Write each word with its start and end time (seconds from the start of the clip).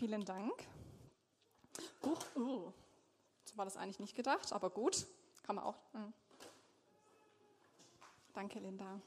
Vielen 0.00 0.24
Dank. 0.24 0.54
Uh, 2.02 2.40
uh. 2.40 2.72
So 3.44 3.58
war 3.58 3.66
das 3.66 3.76
eigentlich 3.76 3.98
nicht 3.98 4.16
gedacht, 4.16 4.50
aber 4.50 4.70
gut. 4.70 5.06
Kann 5.42 5.56
man 5.56 5.66
auch. 5.66 5.76
Hm. 5.92 6.14
Danke, 8.32 8.60
Linda. 8.60 8.98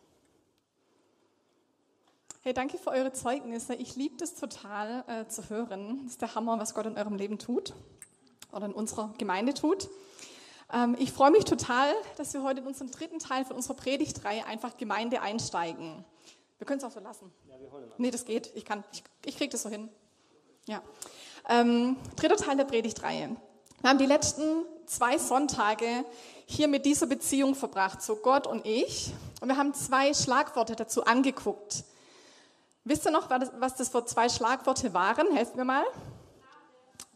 Hey, 2.42 2.54
danke 2.54 2.78
für 2.78 2.92
eure 2.92 3.12
Zeugnisse. 3.12 3.74
Ich 3.74 3.96
liebe 3.96 4.18
das 4.18 4.36
total 4.36 5.04
äh, 5.08 5.28
zu 5.28 5.50
hören. 5.50 6.04
Das 6.04 6.12
ist 6.12 6.22
der 6.22 6.36
Hammer, 6.36 6.60
was 6.60 6.76
Gott 6.76 6.86
in 6.86 6.96
eurem 6.96 7.16
Leben 7.16 7.40
tut 7.40 7.74
oder 8.52 8.68
in 8.68 8.74
unserer 8.74 9.16
Gemeinde 9.18 9.56
tut. 9.56 9.90
Ähm, 10.72 10.96
ich 11.00 11.12
freue 11.12 11.32
mich 11.32 11.46
total, 11.46 11.92
dass 12.18 12.36
wir 12.36 12.44
heute 12.44 12.62
in 12.62 12.68
unserem 12.68 12.92
dritten 12.92 13.18
Teil 13.18 13.46
von 13.46 13.56
unserer 13.56 13.74
Predigtreihe 13.74 14.46
einfach 14.46 14.78
Gemeinde 14.78 15.22
einsteigen. 15.22 16.06
Wir 16.60 16.68
können 16.68 16.78
es 16.78 16.84
auch 16.84 16.92
so 16.92 17.00
lassen. 17.00 17.34
Ja, 17.48 17.60
wir 17.60 17.72
holen 17.72 17.92
Nee, 17.98 18.12
das 18.12 18.26
geht. 18.26 18.52
Ich 18.54 18.64
kann. 18.64 18.84
Ich, 18.92 19.04
ich 19.26 19.38
kriege 19.38 19.50
das 19.50 19.64
so 19.64 19.70
hin. 19.70 19.90
Ja. 20.66 20.82
Ähm, 21.50 21.98
dritter 22.16 22.38
Teil 22.38 22.56
der 22.56 22.64
Predigtreihe. 22.64 23.36
Wir 23.82 23.90
haben 23.90 23.98
die 23.98 24.06
letzten 24.06 24.66
zwei 24.86 25.18
Sonntage 25.18 26.06
hier 26.46 26.70
mit 26.70 26.86
dieser 26.86 27.06
Beziehung 27.06 27.54
verbracht, 27.54 28.02
so 28.02 28.16
Gott 28.16 28.48
und 28.48 28.66
ich. 28.66 29.12
Und 29.42 29.50
wir 29.50 29.58
haben 29.58 29.74
zwei 29.74 30.14
Schlagworte 30.14 30.76
dazu 30.76 31.04
angeguckt. 31.04 31.84
Wisst 32.86 33.06
ihr 33.06 33.12
noch, 33.12 33.30
was 33.30 33.76
das 33.76 33.90
für 33.90 34.06
zwei 34.06 34.30
Schlagworte 34.30 34.94
waren? 34.94 35.34
Helft 35.36 35.56
mir 35.56 35.66
mal. 35.66 35.84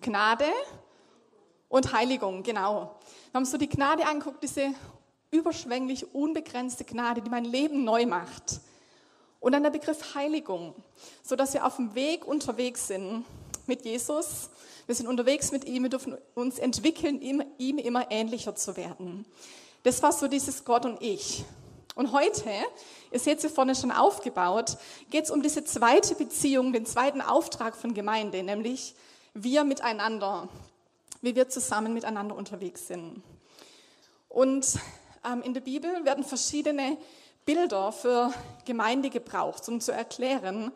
Gnade 0.02 0.46
und 1.70 1.94
Heiligung, 1.94 2.44
genau. 2.44 3.00
Wir 3.32 3.40
haben 3.40 3.46
so 3.46 3.58
die 3.58 3.70
Gnade 3.70 4.06
angeguckt, 4.06 4.44
diese 4.44 4.74
überschwänglich 5.32 6.14
unbegrenzte 6.14 6.84
Gnade, 6.84 7.22
die 7.22 7.30
mein 7.30 7.46
Leben 7.46 7.84
neu 7.84 8.06
macht. 8.06 8.60
Und 9.40 9.52
dann 9.52 9.64
der 9.64 9.70
Begriff 9.70 10.16
Heiligung, 10.16 10.74
so 11.24 11.36
dass 11.36 11.54
wir 11.54 11.66
auf 11.66 11.76
dem 11.76 11.94
Weg 11.96 12.26
unterwegs 12.26 12.88
sind 12.88 13.26
mit 13.68 13.86
Jesus. 13.86 14.50
Wir 14.86 14.96
sind 14.96 15.08
unterwegs 15.08 15.52
mit 15.52 15.66
ihm, 15.66 15.84
wir 15.84 15.90
dürfen 15.90 16.18
uns 16.34 16.60
entwickeln, 16.60 17.22
ihm, 17.22 17.44
ihm 17.58 17.78
immer 17.78 18.10
ähnlicher 18.10 18.56
zu 18.56 18.78
werden. 18.78 19.26
Das 19.84 20.02
war 20.02 20.12
so 20.12 20.28
dieses 20.28 20.66
Gott 20.66 20.86
und 20.86 21.02
ich. 21.02 21.46
Und 21.96 22.12
heute, 22.12 22.50
ihr 23.12 23.20
seht 23.20 23.42
sie 23.42 23.50
vorne 23.50 23.76
schon 23.76 23.92
aufgebaut, 23.92 24.78
geht 25.10 25.26
es 25.26 25.32
um 25.32 25.42
diese 25.42 25.64
zweite 25.64 26.14
Beziehung, 26.16 26.72
den 26.72 26.86
zweiten 26.86 27.22
Auftrag 27.22 27.76
von 27.76 27.94
Gemeinde, 27.94 28.44
nämlich 28.44 28.94
wir 29.34 29.64
miteinander, 29.64 30.48
wie 31.22 31.36
wir 31.36 31.50
zusammen 31.50 31.94
miteinander 31.94 32.36
unterwegs 32.36 32.88
sind. 32.88 33.24
Und 34.30 34.78
ähm, 35.26 35.42
in 35.42 35.54
der 35.54 35.62
Bibel 35.62 36.06
werden 36.06 36.24
verschiedene 36.24 36.98
Bilder 37.48 37.94
für 37.94 38.34
Gemeinde 38.66 39.10
gebraucht, 39.10 39.70
um 39.70 39.80
zu 39.80 39.94
erklären, 39.94 40.70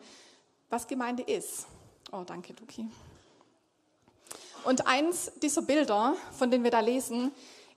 was 0.70 0.86
Gemeinde 0.86 1.22
ist. 1.22 1.66
Oh, 2.10 2.22
danke, 2.24 2.54
Duki. 2.54 2.86
Und 4.64 4.86
eins 4.86 5.30
dieser 5.42 5.60
Bilder, 5.60 6.14
von 6.32 6.50
denen 6.50 6.64
wir 6.64 6.70
da 6.70 6.80
lesen, 6.80 7.30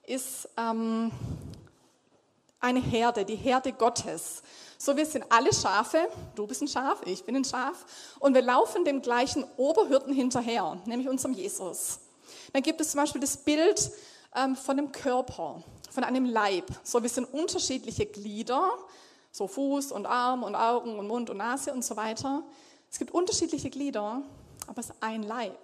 ist 0.06 0.48
ähm, 0.56 1.12
eine 2.58 2.80
Herde, 2.80 3.26
die 3.26 3.36
Herde 3.36 3.74
Gottes. 3.74 4.42
So, 4.78 4.96
wir 4.96 5.04
sind 5.04 5.26
alle 5.28 5.52
Schafe, 5.52 6.08
du 6.34 6.46
bist 6.46 6.62
ein 6.62 6.68
Schaf, 6.68 7.02
ich 7.04 7.22
bin 7.22 7.36
ein 7.36 7.44
Schaf, 7.44 7.84
und 8.18 8.32
wir 8.32 8.40
laufen 8.40 8.86
dem 8.86 9.02
gleichen 9.02 9.44
Oberhirten 9.58 10.14
hinterher, 10.14 10.80
nämlich 10.86 11.10
unserem 11.10 11.34
Jesus. 11.34 11.98
Dann 12.54 12.62
gibt 12.62 12.80
es 12.80 12.92
zum 12.92 13.00
Beispiel 13.02 13.20
das 13.20 13.36
Bild 13.36 13.90
ähm, 14.34 14.56
von 14.56 14.78
einem 14.78 14.90
Körper, 14.90 15.62
von 15.96 16.04
einem 16.04 16.26
Leib. 16.26 16.66
So, 16.82 17.02
wir 17.02 17.08
sind 17.08 17.24
unterschiedliche 17.24 18.04
Glieder, 18.04 18.70
so 19.32 19.48
Fuß 19.48 19.92
und 19.92 20.04
Arm 20.04 20.42
und 20.42 20.54
Augen 20.54 20.98
und 20.98 21.08
Mund 21.08 21.30
und 21.30 21.38
Nase 21.38 21.72
und 21.72 21.82
so 21.82 21.96
weiter. 21.96 22.42
Es 22.90 22.98
gibt 22.98 23.12
unterschiedliche 23.12 23.70
Glieder, 23.70 24.20
aber 24.66 24.78
es 24.78 24.90
ist 24.90 24.96
ein 25.00 25.22
Leib. 25.22 25.56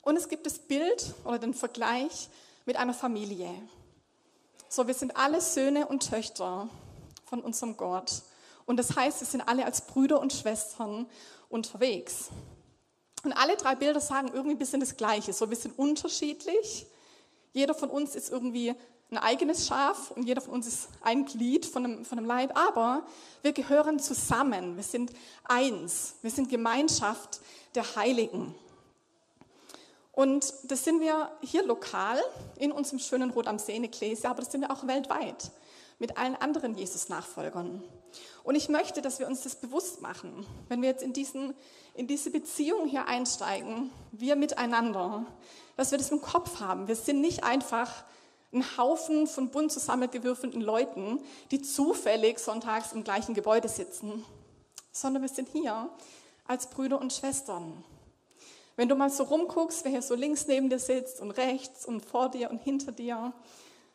Und 0.00 0.16
es 0.16 0.30
gibt 0.30 0.46
das 0.46 0.58
Bild 0.58 1.12
oder 1.26 1.38
den 1.38 1.52
Vergleich 1.52 2.30
mit 2.64 2.76
einer 2.76 2.94
Familie. 2.94 3.50
So, 4.70 4.86
wir 4.86 4.94
sind 4.94 5.14
alle 5.14 5.42
Söhne 5.42 5.86
und 5.86 6.08
Töchter 6.08 6.70
von 7.26 7.42
unserem 7.42 7.76
Gott. 7.76 8.22
Und 8.64 8.78
das 8.78 8.96
heißt, 8.96 9.20
wir 9.20 9.26
sind 9.26 9.42
alle 9.42 9.66
als 9.66 9.82
Brüder 9.82 10.20
und 10.20 10.32
Schwestern 10.32 11.04
unterwegs. 11.50 12.30
Und 13.24 13.34
alle 13.34 13.58
drei 13.58 13.74
Bilder 13.74 14.00
sagen 14.00 14.28
irgendwie 14.28 14.52
ein 14.54 14.58
bisschen 14.58 14.80
das 14.80 14.96
Gleiche. 14.96 15.34
So, 15.34 15.50
wir 15.50 15.56
sind 15.58 15.78
unterschiedlich. 15.78 16.86
Jeder 17.54 17.74
von 17.74 17.88
uns 17.88 18.14
ist 18.14 18.30
irgendwie 18.30 18.74
ein 19.10 19.18
eigenes 19.18 19.66
Schaf 19.66 20.10
und 20.10 20.24
jeder 20.24 20.40
von 20.40 20.54
uns 20.54 20.66
ist 20.66 20.88
ein 21.00 21.24
Glied 21.24 21.64
von 21.64 21.84
einem, 21.84 22.04
von 22.04 22.18
einem 22.18 22.26
Leib. 22.26 22.58
Aber 22.58 23.06
wir 23.42 23.52
gehören 23.52 23.98
zusammen. 23.98 24.76
Wir 24.76 24.82
sind 24.82 25.12
eins. 25.44 26.16
Wir 26.20 26.30
sind 26.30 26.50
Gemeinschaft 26.50 27.40
der 27.74 27.96
Heiligen. 27.96 28.54
Und 30.10 30.52
das 30.64 30.84
sind 30.84 31.00
wir 31.00 31.30
hier 31.40 31.64
lokal 31.64 32.18
in 32.56 32.72
unserem 32.72 32.98
schönen 32.98 33.30
Rot 33.30 33.48
am 33.48 33.58
Ekklesia, 33.66 34.30
aber 34.30 34.42
das 34.42 34.52
sind 34.52 34.60
wir 34.60 34.70
auch 34.70 34.86
weltweit 34.86 35.50
mit 35.98 36.16
allen 36.18 36.36
anderen 36.36 36.76
Jesus-Nachfolgern. 36.76 37.82
Und 38.44 38.54
ich 38.54 38.68
möchte, 38.68 39.02
dass 39.02 39.18
wir 39.18 39.26
uns 39.26 39.42
das 39.42 39.56
bewusst 39.56 40.02
machen, 40.02 40.46
wenn 40.68 40.82
wir 40.82 40.88
jetzt 40.88 41.02
in, 41.02 41.12
diesen, 41.12 41.54
in 41.94 42.06
diese 42.06 42.30
Beziehung 42.30 42.86
hier 42.86 43.06
einsteigen, 43.06 43.90
wir 44.12 44.36
miteinander, 44.36 45.26
dass 45.76 45.90
wir 45.90 45.98
das 45.98 46.10
im 46.10 46.20
Kopf 46.20 46.60
haben. 46.60 46.88
Wir 46.88 46.96
sind 46.96 47.20
nicht 47.20 47.44
einfach 47.44 48.04
ein 48.52 48.64
Haufen 48.78 49.26
von 49.26 49.50
bunt 49.50 49.72
zusammengewürfelten 49.72 50.60
Leuten, 50.60 51.20
die 51.50 51.60
zufällig 51.60 52.38
sonntags 52.38 52.92
im 52.92 53.04
gleichen 53.04 53.34
Gebäude 53.34 53.68
sitzen, 53.68 54.24
sondern 54.92 55.22
wir 55.22 55.28
sind 55.28 55.48
hier 55.48 55.88
als 56.46 56.68
Brüder 56.68 57.00
und 57.00 57.12
Schwestern. 57.12 57.84
Wenn 58.76 58.88
du 58.88 58.96
mal 58.96 59.10
so 59.10 59.24
rumguckst, 59.24 59.84
wer 59.84 59.92
hier 59.92 60.02
so 60.02 60.14
links 60.14 60.46
neben 60.46 60.68
dir 60.68 60.78
sitzt 60.78 61.20
und 61.20 61.32
rechts 61.32 61.86
und 61.86 62.04
vor 62.04 62.28
dir 62.28 62.50
und 62.50 62.62
hinter 62.62 62.92
dir, 62.92 63.32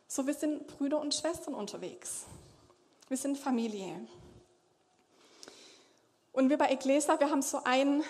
so 0.08 0.26
wir 0.26 0.34
sind 0.34 0.66
Brüder 0.66 1.00
und 1.00 1.14
Schwestern 1.14 1.54
unterwegs. 1.54 2.24
Wir 3.08 3.16
sind 3.16 3.38
Familie. 3.38 3.94
Und 6.32 6.48
wir 6.48 6.58
bei 6.58 6.66
Ecclesia, 6.66 7.18
wir 7.18 7.30
haben 7.30 7.42
so 7.42 7.62
einen 7.64 8.02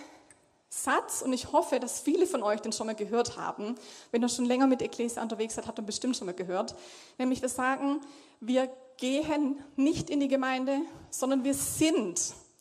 Satz 0.73 1.21
und 1.21 1.33
ich 1.33 1.51
hoffe, 1.51 1.81
dass 1.81 2.01
viele 2.01 2.27
von 2.27 2.45
euch 2.45 2.61
den 2.61 2.73
schon 2.73 2.87
mal 2.87 2.95
gehört 2.95 3.37
haben. 3.37 3.75
Wenn 4.13 4.23
ihr 4.23 4.29
schon 4.29 4.45
länger 4.45 4.69
mit 4.69 4.81
Ecclesia 4.81 5.21
unterwegs 5.21 5.57
seid, 5.57 5.67
habt 5.67 5.79
ihr 5.81 5.85
bestimmt 5.85 6.17
schon 6.17 6.27
mal 6.27 6.33
gehört. 6.33 6.77
Nämlich 7.19 7.43
wir 7.43 7.49
sagen, 7.49 8.01
wir 8.39 8.71
gehen 8.97 9.59
nicht 9.75 10.11
in 10.11 10.21
die 10.21 10.29
Gemeinde, 10.29 10.81
sondern 11.11 11.43
wir 11.43 11.55
sind 11.55 12.21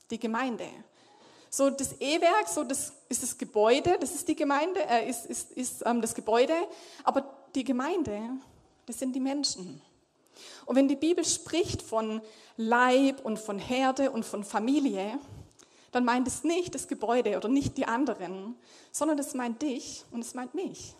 die 0.09 0.19
Gemeinde. 0.19 0.65
So 1.51 1.69
das 1.69 1.99
E-Werk, 1.99 2.47
so 2.47 2.63
das 2.63 2.93
ist 3.09 3.21
das 3.21 3.37
Gebäude, 3.37 3.97
das 3.99 4.15
ist 4.15 4.27
die 4.27 4.35
Gemeinde, 4.35 4.79
äh, 4.87 5.07
ist, 5.07 5.25
ist, 5.27 5.51
ist 5.51 5.83
ähm, 5.85 6.01
das 6.01 6.15
Gebäude, 6.15 6.53
aber 7.03 7.25
die 7.53 7.63
Gemeinde, 7.63 8.21
das 8.87 8.99
sind 8.99 9.15
die 9.15 9.19
Menschen. 9.19 9.81
Und 10.65 10.75
wenn 10.75 10.87
die 10.87 10.95
Bibel 10.95 11.25
spricht 11.25 11.81
von 11.81 12.21
Leib 12.57 13.23
und 13.23 13.39
von 13.39 13.59
Herde 13.59 14.11
und 14.11 14.25
von 14.25 14.43
Familie, 14.43 15.19
dann 15.91 16.05
meint 16.05 16.27
es 16.27 16.43
nicht 16.43 16.75
das 16.75 16.87
Gebäude 16.87 17.37
oder 17.37 17.49
nicht 17.49 17.77
die 17.77 17.85
anderen, 17.85 18.55
sondern 18.91 19.19
es 19.19 19.33
meint 19.33 19.61
dich 19.61 20.05
und 20.11 20.21
es 20.21 20.33
meint 20.33 20.53
mich. 20.55 20.95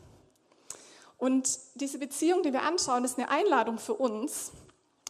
Und 1.17 1.59
diese 1.75 1.99
Beziehung, 1.99 2.43
die 2.43 2.53
wir 2.53 2.63
anschauen, 2.63 3.03
ist 3.03 3.17
eine 3.17 3.29
Einladung 3.29 3.77
für 3.77 3.93
uns. 3.93 4.51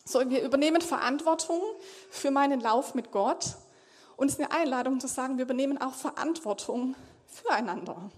So, 0.05 0.27
wir 0.29 0.41
übernehmen 0.41 0.81
Verantwortung 0.81 1.61
für 2.09 2.31
meinen 2.31 2.59
Lauf 2.61 2.95
mit 2.95 3.11
Gott 3.11 3.55
und 4.17 4.27
es 4.27 4.33
ist 4.33 4.39
eine 4.39 4.51
Einladung 4.51 4.99
zu 4.99 5.07
sagen, 5.07 5.37
wir 5.37 5.45
übernehmen 5.45 5.77
auch 5.77 5.93
Verantwortung 5.93 6.95
füreinander. 7.27 8.09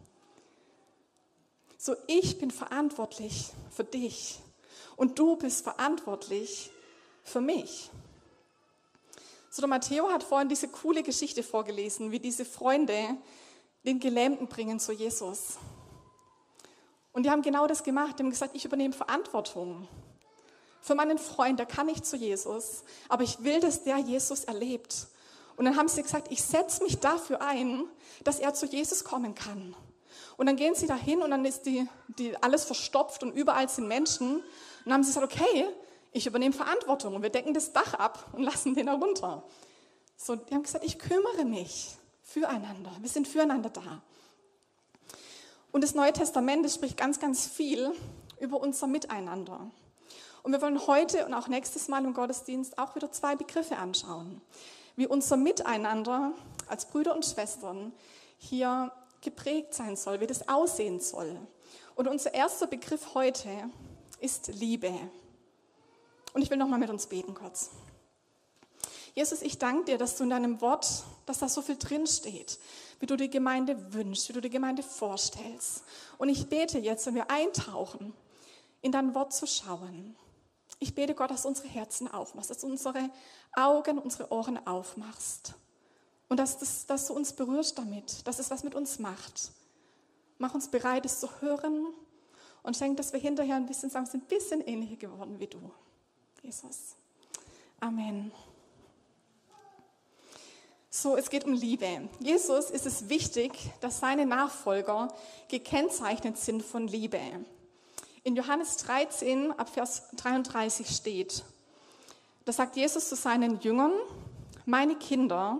So, 1.77 1.95
ich 2.07 2.39
bin 2.39 2.49
verantwortlich 2.49 3.51
für 3.71 3.83
dich 3.83 4.39
und 4.95 5.19
du 5.19 5.35
bist 5.35 5.63
verantwortlich 5.63 6.71
für 7.23 7.41
mich. 7.41 7.91
So, 9.53 9.61
der 9.61 9.67
Matteo 9.67 10.09
hat 10.09 10.23
vorhin 10.23 10.47
diese 10.49 10.69
coole 10.69 11.03
Geschichte 11.03 11.43
vorgelesen, 11.43 12.11
wie 12.11 12.19
diese 12.19 12.45
Freunde 12.45 13.17
den 13.85 13.99
Gelähmten 13.99 14.47
bringen 14.47 14.79
zu 14.79 14.93
Jesus. 14.93 15.57
Und 17.11 17.23
die 17.23 17.29
haben 17.29 17.41
genau 17.41 17.67
das 17.67 17.83
gemacht. 17.83 18.17
Die 18.17 18.23
haben 18.23 18.29
gesagt, 18.29 18.55
ich 18.55 18.63
übernehme 18.63 18.93
Verantwortung 18.93 19.89
für 20.81 20.95
meinen 20.95 21.19
Freund, 21.19 21.59
der 21.59 21.67
kann 21.67 21.85
nicht 21.85 22.05
zu 22.05 22.17
Jesus, 22.17 22.83
aber 23.07 23.23
ich 23.23 23.43
will, 23.43 23.59
dass 23.59 23.83
der 23.83 23.97
Jesus 23.97 24.45
erlebt. 24.45 25.07
Und 25.55 25.65
dann 25.65 25.77
haben 25.77 25.87
sie 25.87 26.01
gesagt, 26.01 26.31
ich 26.31 26.41
setze 26.41 26.81
mich 26.83 26.99
dafür 26.99 27.41
ein, 27.41 27.83
dass 28.23 28.39
er 28.39 28.53
zu 28.53 28.65
Jesus 28.65 29.03
kommen 29.03 29.35
kann. 29.35 29.75
Und 30.37 30.47
dann 30.47 30.55
gehen 30.55 30.73
sie 30.73 30.87
dahin 30.87 31.21
und 31.21 31.29
dann 31.29 31.45
ist 31.45 31.67
die, 31.67 31.87
die 32.17 32.35
alles 32.41 32.63
verstopft 32.63 33.21
und 33.21 33.31
überall 33.31 33.69
sind 33.69 33.87
Menschen. 33.87 34.37
Und 34.37 34.43
dann 34.85 34.93
haben 34.93 35.03
sie 35.03 35.13
gesagt, 35.13 35.31
okay, 35.31 35.67
ich 36.11 36.27
übernehme 36.27 36.53
Verantwortung 36.53 37.15
und 37.15 37.21
wir 37.21 37.29
decken 37.29 37.53
das 37.53 37.73
Dach 37.73 37.93
ab 37.93 38.29
und 38.33 38.43
lassen 38.43 38.75
den 38.75 38.87
herunter. 38.87 39.43
So, 40.17 40.35
die 40.35 40.53
haben 40.53 40.63
gesagt, 40.63 40.85
ich 40.85 40.99
kümmere 40.99 41.45
mich 41.45 41.95
füreinander. 42.23 42.91
Wir 42.99 43.09
sind 43.09 43.27
füreinander 43.27 43.69
da. 43.69 44.01
Und 45.71 45.83
das 45.83 45.95
Neue 45.95 46.13
Testament 46.13 46.65
das 46.65 46.75
spricht 46.75 46.97
ganz, 46.97 47.19
ganz 47.19 47.47
viel 47.47 47.91
über 48.39 48.59
unser 48.59 48.87
Miteinander. 48.87 49.71
Und 50.43 50.51
wir 50.51 50.61
wollen 50.61 50.85
heute 50.87 51.25
und 51.25 51.33
auch 51.33 51.47
nächstes 51.47 51.87
Mal 51.87 52.03
im 52.03 52.13
Gottesdienst 52.13 52.77
auch 52.77 52.95
wieder 52.95 53.11
zwei 53.11 53.35
Begriffe 53.35 53.77
anschauen 53.77 54.41
wie 54.95 55.07
unser 55.07 55.37
Miteinander 55.37 56.33
als 56.67 56.85
Brüder 56.85 57.15
und 57.15 57.25
Schwestern 57.25 57.93
hier 58.37 58.91
geprägt 59.21 59.73
sein 59.73 59.95
soll, 59.95 60.19
wie 60.19 60.27
das 60.27 60.47
aussehen 60.47 60.99
soll. 60.99 61.37
Und 61.95 62.07
unser 62.07 62.33
erster 62.33 62.67
Begriff 62.67 63.13
heute 63.13 63.49
ist 64.19 64.47
Liebe. 64.47 64.93
Und 66.33 66.41
ich 66.41 66.49
will 66.49 66.57
nochmal 66.57 66.79
mit 66.79 66.89
uns 66.89 67.07
beten 67.07 67.33
kurz. 67.33 67.69
Jesus, 69.13 69.41
ich 69.41 69.57
danke 69.57 69.85
dir, 69.85 69.97
dass 69.97 70.15
du 70.15 70.23
in 70.23 70.29
deinem 70.29 70.61
Wort, 70.61 71.03
dass 71.25 71.39
da 71.39 71.49
so 71.49 71.61
viel 71.61 71.77
drinsteht, 71.77 72.59
wie 72.99 73.05
du 73.05 73.17
die 73.17 73.29
Gemeinde 73.29 73.93
wünschst, 73.93 74.29
wie 74.29 74.33
du 74.33 74.41
die 74.41 74.49
Gemeinde 74.49 74.83
vorstellst. 74.83 75.83
Und 76.17 76.29
ich 76.29 76.47
bete 76.47 76.79
jetzt, 76.79 77.05
wenn 77.07 77.15
wir 77.15 77.29
eintauchen, 77.29 78.13
in 78.81 78.91
dein 78.91 79.13
Wort 79.13 79.33
zu 79.33 79.45
schauen. 79.47 80.15
Ich 80.79 80.95
bete 80.95 81.13
Gott, 81.13 81.29
dass 81.29 81.43
du 81.43 81.49
unsere 81.49 81.67
Herzen 81.67 82.07
aufmachst, 82.07 82.49
dass 82.49 82.59
du 82.59 82.67
unsere 82.67 83.09
Augen, 83.53 83.99
unsere 83.99 84.31
Ohren 84.31 84.65
aufmachst. 84.65 85.53
Und 86.29 86.37
dass, 86.37 86.57
das, 86.59 86.85
dass 86.85 87.07
du 87.07 87.13
uns 87.13 87.33
berührst 87.33 87.77
damit, 87.77 88.25
dass 88.25 88.39
es 88.39 88.49
was 88.49 88.63
mit 88.63 88.73
uns 88.73 88.97
macht. 88.97 89.51
Mach 90.37 90.55
uns 90.55 90.69
bereit, 90.69 91.05
es 91.05 91.19
zu 91.19 91.29
hören 91.41 91.87
und 92.63 92.77
schenk, 92.77 92.95
dass 92.95 93.11
wir 93.11 93.19
hinterher 93.19 93.57
ein 93.57 93.65
bisschen 93.65 93.89
sagen, 93.89 94.05
sind 94.05 94.23
ein 94.23 94.27
bisschen 94.27 94.61
ähnlicher 94.61 94.95
geworden 94.95 95.39
wie 95.39 95.47
du. 95.47 95.59
Jesus. 96.41 96.95
Amen. 97.79 98.31
So, 100.89 101.15
es 101.15 101.29
geht 101.29 101.45
um 101.45 101.53
Liebe. 101.53 102.09
Jesus 102.19 102.71
ist 102.71 102.87
es 102.87 103.09
wichtig, 103.09 103.51
dass 103.79 103.99
seine 103.99 104.25
Nachfolger 104.25 105.13
gekennzeichnet 105.49 106.37
sind 106.37 106.63
von 106.63 106.87
Liebe. 106.87 107.21
In 108.23 108.35
Johannes 108.35 108.77
13 108.77 109.51
ab 109.51 109.69
Vers 109.69 110.09
33 110.17 110.89
steht, 110.89 111.43
da 112.45 112.51
sagt 112.51 112.75
Jesus 112.75 113.07
zu 113.09 113.15
seinen 113.15 113.59
Jüngern, 113.59 113.93
meine 114.65 114.95
Kinder, 114.95 115.59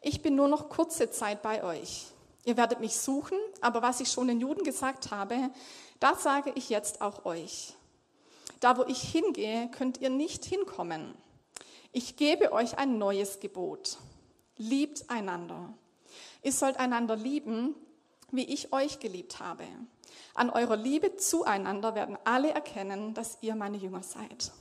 ich 0.00 0.22
bin 0.22 0.36
nur 0.36 0.48
noch 0.48 0.70
kurze 0.70 1.10
Zeit 1.10 1.42
bei 1.42 1.62
euch. 1.62 2.06
Ihr 2.44 2.56
werdet 2.56 2.80
mich 2.80 2.96
suchen, 2.96 3.38
aber 3.60 3.82
was 3.82 4.00
ich 4.00 4.10
schon 4.10 4.28
den 4.28 4.40
Juden 4.40 4.64
gesagt 4.64 5.10
habe, 5.10 5.50
das 6.00 6.22
sage 6.22 6.52
ich 6.54 6.70
jetzt 6.70 7.02
auch 7.02 7.26
euch. 7.26 7.74
Da, 8.60 8.78
wo 8.78 8.84
ich 8.84 9.00
hingehe, 9.02 9.70
könnt 9.70 10.00
ihr 10.00 10.10
nicht 10.10 10.44
hinkommen. 10.44 11.14
Ich 11.92 12.16
gebe 12.16 12.52
euch 12.52 12.78
ein 12.78 12.98
neues 12.98 13.40
Gebot. 13.40 13.98
Liebt 14.56 15.10
einander. 15.10 15.72
Ihr 16.42 16.52
sollt 16.52 16.78
einander 16.78 17.16
lieben, 17.16 17.74
wie 18.30 18.44
ich 18.44 18.72
euch 18.72 19.00
geliebt 19.00 19.40
habe. 19.40 19.64
An 20.34 20.50
eurer 20.50 20.76
Liebe 20.76 21.16
zueinander 21.16 21.94
werden 21.94 22.18
alle 22.24 22.50
erkennen, 22.50 23.14
dass 23.14 23.38
ihr 23.40 23.54
meine 23.54 23.76
Jünger 23.76 24.02
seid. 24.02 24.52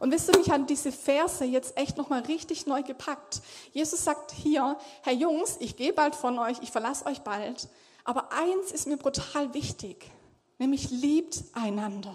Und 0.00 0.12
wisst 0.12 0.28
ihr, 0.28 0.38
mich 0.38 0.50
haben 0.50 0.66
diese 0.66 0.92
Verse 0.92 1.44
jetzt 1.44 1.76
echt 1.76 1.96
nochmal 1.96 2.22
richtig 2.22 2.66
neu 2.66 2.82
gepackt. 2.82 3.40
Jesus 3.72 4.04
sagt 4.04 4.32
hier, 4.32 4.78
Herr 5.02 5.12
Jungs, 5.12 5.56
ich 5.60 5.76
gehe 5.76 5.92
bald 5.92 6.14
von 6.14 6.38
euch, 6.38 6.58
ich 6.62 6.70
verlasse 6.70 7.06
euch 7.06 7.20
bald. 7.20 7.68
Aber 8.04 8.32
eins 8.32 8.72
ist 8.72 8.86
mir 8.86 8.96
brutal 8.96 9.52
wichtig, 9.54 10.10
nämlich 10.58 10.90
liebt 10.90 11.42
einander. 11.52 12.14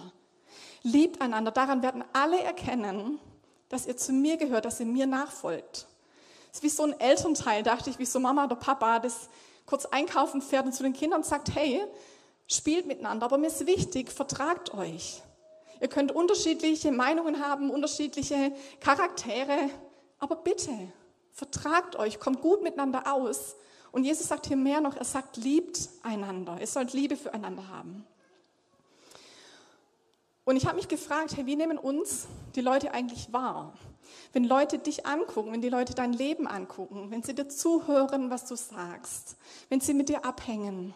Liebt 0.83 1.21
einander. 1.21 1.51
Daran 1.51 1.81
werden 1.81 2.03
alle 2.13 2.39
erkennen, 2.41 3.19
dass 3.69 3.87
ihr 3.87 3.97
zu 3.97 4.11
mir 4.11 4.37
gehört, 4.37 4.65
dass 4.65 4.79
ihr 4.79 4.85
mir 4.85 5.07
nachfolgt. 5.07 5.87
Das 6.49 6.57
ist 6.59 6.63
wie 6.63 6.69
so 6.69 6.83
ein 6.83 6.99
Elternteil, 6.99 7.63
dachte 7.63 7.89
ich, 7.89 7.97
wie 7.97 8.05
so 8.05 8.19
Mama 8.19 8.45
oder 8.45 8.55
Papa, 8.55 8.99
das 8.99 9.29
kurz 9.65 9.85
einkaufen 9.85 10.41
fährt 10.41 10.65
und 10.65 10.73
zu 10.73 10.83
den 10.83 10.93
Kindern 10.93 11.23
sagt, 11.23 11.55
hey, 11.55 11.81
spielt 12.47 12.85
miteinander, 12.85 13.25
aber 13.25 13.37
mir 13.37 13.47
ist 13.47 13.65
wichtig, 13.65 14.11
vertragt 14.11 14.73
euch. 14.73 15.23
Ihr 15.81 15.87
könnt 15.87 16.11
unterschiedliche 16.11 16.91
Meinungen 16.91 17.43
haben, 17.43 17.69
unterschiedliche 17.69 18.53
Charaktere, 18.79 19.69
aber 20.19 20.35
bitte, 20.35 20.71
vertragt 21.31 21.95
euch, 21.95 22.19
kommt 22.19 22.41
gut 22.41 22.61
miteinander 22.61 23.11
aus. 23.11 23.55
Und 23.91 24.03
Jesus 24.03 24.27
sagt 24.27 24.47
hier 24.47 24.57
mehr 24.57 24.81
noch, 24.81 24.95
er 24.95 25.05
sagt, 25.05 25.37
liebt 25.37 25.89
einander. 26.03 26.57
Ihr 26.59 26.67
sollt 26.67 26.93
Liebe 26.93 27.15
füreinander 27.15 27.67
haben. 27.67 28.05
Und 30.45 30.57
ich 30.57 30.65
habe 30.65 30.75
mich 30.75 30.87
gefragt, 30.87 31.37
hey, 31.37 31.45
wie 31.45 31.55
nehmen 31.55 31.77
uns 31.77 32.27
die 32.55 32.61
Leute 32.61 32.93
eigentlich 32.93 33.31
wahr? 33.31 33.73
Wenn 34.33 34.43
Leute 34.43 34.77
dich 34.77 35.05
angucken, 35.05 35.53
wenn 35.53 35.61
die 35.61 35.69
Leute 35.69 35.93
dein 35.93 36.11
Leben 36.11 36.47
angucken, 36.47 37.11
wenn 37.11 37.23
sie 37.23 37.33
dir 37.33 37.47
zuhören, 37.47 38.29
was 38.29 38.45
du 38.45 38.55
sagst, 38.55 39.37
wenn 39.69 39.79
sie 39.79 39.93
mit 39.93 40.09
dir 40.09 40.25
abhängen, 40.25 40.93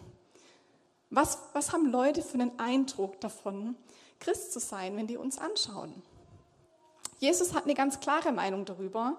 was, 1.10 1.40
was 1.54 1.72
haben 1.72 1.90
Leute 1.90 2.22
für 2.22 2.34
einen 2.34 2.60
Eindruck 2.60 3.22
davon, 3.22 3.76
Christ 4.20 4.52
zu 4.52 4.60
sein, 4.60 4.98
wenn 4.98 5.08
die 5.08 5.16
uns 5.16 5.38
anschauen? 5.38 5.94
Jesus 7.20 7.54
hat 7.54 7.64
eine 7.64 7.74
ganz 7.74 8.02
klare 8.02 8.34
Meinung 8.34 8.66
darüber, 8.66 9.18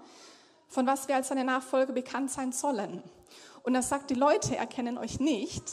von 0.68 0.86
was 0.86 1.08
wir 1.08 1.16
als 1.16 1.28
seine 1.28 1.44
Nachfolger 1.44 1.92
bekannt 1.92 2.30
sein 2.30 2.52
sollen. 2.52 3.02
Und 3.62 3.74
er 3.74 3.82
sagt, 3.82 4.10
die 4.10 4.14
Leute 4.14 4.54
erkennen 4.54 4.98
euch 4.98 5.18
nicht 5.18 5.64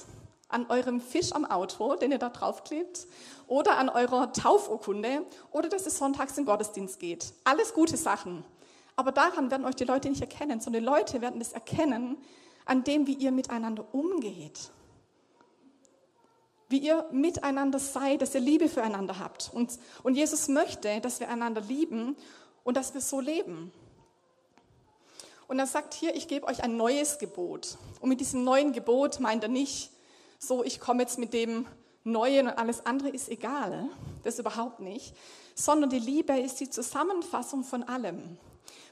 an 0.48 0.68
eurem 0.70 1.02
Fisch 1.02 1.34
am 1.34 1.46
Auto, 1.46 1.96
den 1.96 2.12
ihr 2.12 2.18
da 2.18 2.30
draufklebt, 2.30 3.08
oder 3.48 3.78
an 3.78 3.90
eurer 3.90 4.34
Taufurkunde, 4.34 5.26
oder 5.52 5.70
dass 5.70 5.86
es 5.86 5.98
sonntags 5.98 6.38
in 6.38 6.46
Gottesdienst 6.46 7.00
geht. 7.00 7.34
Alles 7.44 7.74
gute 7.74 7.98
Sachen. 7.98 8.44
Aber 8.96 9.12
daran 9.12 9.52
werden 9.52 9.66
euch 9.66 9.76
die 9.76 9.84
Leute 9.84 10.10
nicht 10.10 10.22
erkennen, 10.22 10.62
sondern 10.62 10.84
die 10.84 10.90
Leute 10.90 11.22
werden 11.22 11.42
es 11.42 11.54
erkennen 11.54 12.18
an 12.66 12.84
dem, 12.84 13.08
wie 13.08 13.14
ihr 13.14 13.32
miteinander 13.32 13.86
umgeht 13.92 14.72
wie 16.68 16.80
ihr 16.80 17.08
miteinander 17.12 17.80
seid, 17.80 18.22
dass 18.22 18.34
ihr 18.34 18.42
Liebe 18.42 18.70
füreinander 18.70 19.20
habt. 19.20 19.52
Und, 19.54 19.78
und 20.04 20.16
Jesus 20.16 20.48
möchte, 20.48 21.00
dass 21.02 21.20
wir 21.20 21.30
einander 21.30 21.62
lieben 21.62 22.18
und 22.64 22.76
dass 22.76 22.94
wir 22.94 23.02
so 23.02 23.20
leben. 23.20 23.72
Und 25.48 25.60
er 25.60 25.68
sagt 25.68 25.94
hier, 25.94 26.16
ich 26.16 26.28
gebe 26.28 26.48
euch 26.48 26.64
ein 26.64 26.76
neues 26.76 27.20
Gebot. 27.20 27.78
Und 28.02 28.10
mit 28.10 28.20
diesem 28.20 28.44
neuen 28.44 28.74
Gebot 28.74 29.20
meint 29.20 29.44
er 29.44 29.50
nicht, 29.50 29.92
so, 30.40 30.64
ich 30.64 30.80
komme 30.80 31.04
jetzt 31.04 31.20
mit 31.20 31.34
dem 31.34 31.68
Neuen 32.06 32.48
und 32.48 32.58
alles 32.58 32.86
andere 32.86 33.10
ist 33.10 33.30
egal. 33.30 33.90
Das 34.24 34.40
überhaupt 34.40 34.80
nicht. 34.80 35.14
Sondern 35.56 35.90
die 35.90 36.00
Liebe 36.00 36.40
ist 36.40 36.60
die 36.60 36.70
Zusammenfassung 36.70 37.64
von 37.64 37.84
allem. 37.84 38.38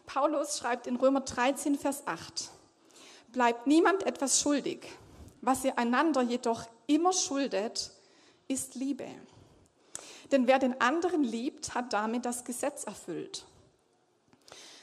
Paulus 0.05 0.57
schreibt 0.57 0.87
in 0.87 0.97
Römer 0.97 1.21
13, 1.21 1.77
Vers 1.77 2.03
8, 2.05 2.49
bleibt 3.31 3.67
niemand 3.67 4.03
etwas 4.03 4.41
schuldig. 4.41 4.85
Was 5.41 5.63
ihr 5.63 5.77
einander 5.77 6.21
jedoch 6.21 6.63
immer 6.87 7.13
schuldet, 7.13 7.91
ist 8.47 8.75
Liebe. 8.75 9.07
Denn 10.31 10.47
wer 10.47 10.59
den 10.59 10.81
anderen 10.81 11.23
liebt, 11.23 11.75
hat 11.75 11.93
damit 11.93 12.25
das 12.25 12.43
Gesetz 12.43 12.83
erfüllt. 12.83 13.45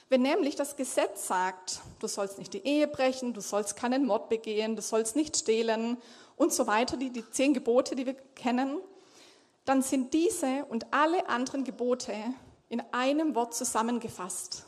Wenn 0.08 0.22
nämlich 0.22 0.56
das 0.56 0.76
Gesetz 0.76 1.28
sagt, 1.28 1.80
du 2.00 2.08
sollst 2.08 2.38
nicht 2.38 2.52
die 2.52 2.66
Ehe 2.66 2.88
brechen, 2.88 3.32
du 3.32 3.40
sollst 3.40 3.76
keinen 3.76 4.06
Mord 4.06 4.28
begehen, 4.28 4.74
du 4.76 4.82
sollst 4.82 5.16
nicht 5.16 5.36
stehlen 5.36 5.98
und 6.40 6.54
so 6.54 6.66
weiter, 6.66 6.96
die, 6.96 7.10
die 7.10 7.28
zehn 7.30 7.52
Gebote, 7.52 7.94
die 7.94 8.06
wir 8.06 8.14
kennen, 8.14 8.80
dann 9.66 9.82
sind 9.82 10.14
diese 10.14 10.64
und 10.70 10.90
alle 10.90 11.28
anderen 11.28 11.64
Gebote 11.64 12.14
in 12.70 12.82
einem 12.92 13.34
Wort 13.34 13.54
zusammengefasst. 13.54 14.64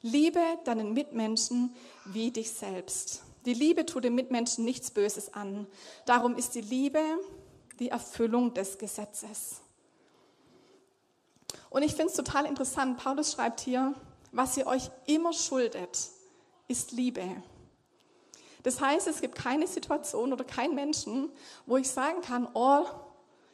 Liebe 0.00 0.40
deinen 0.62 0.92
Mitmenschen 0.92 1.74
wie 2.04 2.30
dich 2.30 2.52
selbst. 2.52 3.24
Die 3.46 3.54
Liebe 3.54 3.84
tut 3.84 4.04
dem 4.04 4.14
Mitmenschen 4.14 4.64
nichts 4.64 4.92
Böses 4.92 5.34
an. 5.34 5.66
Darum 6.06 6.36
ist 6.36 6.54
die 6.54 6.60
Liebe 6.60 7.02
die 7.80 7.88
Erfüllung 7.88 8.54
des 8.54 8.78
Gesetzes. 8.78 9.56
Und 11.68 11.82
ich 11.82 11.96
finde 11.96 12.10
es 12.10 12.14
total 12.16 12.46
interessant. 12.46 12.96
Paulus 12.96 13.32
schreibt 13.32 13.58
hier, 13.58 13.92
was 14.30 14.56
ihr 14.56 14.68
euch 14.68 14.88
immer 15.06 15.32
schuldet, 15.32 15.98
ist 16.68 16.92
Liebe. 16.92 17.42
Das 18.68 18.82
heißt, 18.82 19.06
es 19.06 19.22
gibt 19.22 19.34
keine 19.34 19.66
Situation 19.66 20.30
oder 20.30 20.44
keinen 20.44 20.74
Menschen, 20.74 21.30
wo 21.64 21.78
ich 21.78 21.88
sagen 21.88 22.20
kann, 22.20 22.46
oh, 22.52 22.84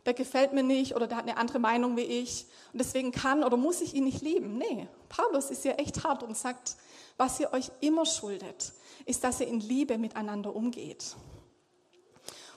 der 0.07 0.13
gefällt 0.13 0.53
mir 0.53 0.65
nicht 0.65 0.97
oder 0.97 1.07
der 1.07 1.19
hat 1.19 1.29
eine 1.29 1.37
andere 1.37 1.61
Meinung 1.61 1.97
wie 1.97 2.01
ich 2.01 2.47
und 2.73 2.81
deswegen 2.81 3.13
kann 3.13 3.45
oder 3.45 3.57
muss 3.57 3.81
ich 3.81 3.95
ihn 3.95 4.03
nicht 4.03 4.23
lieben. 4.23 4.59
Nee, 4.59 4.89
Paulus 5.09 5.51
ist 5.51 5.63
hier 5.63 5.79
echt 5.79 6.03
hart 6.03 6.25
und 6.25 6.37
sagt, 6.37 6.75
was 7.17 7.39
ihr 7.39 7.53
euch 7.53 7.71
immer 7.79 8.07
schuldet, 8.07 8.73
ist, 9.07 9.23
dass 9.23 9.39
ihr 9.39 9.47
in 9.47 9.61
Liebe 9.61 9.99
miteinander 9.99 10.53
umgeht. 10.53 11.15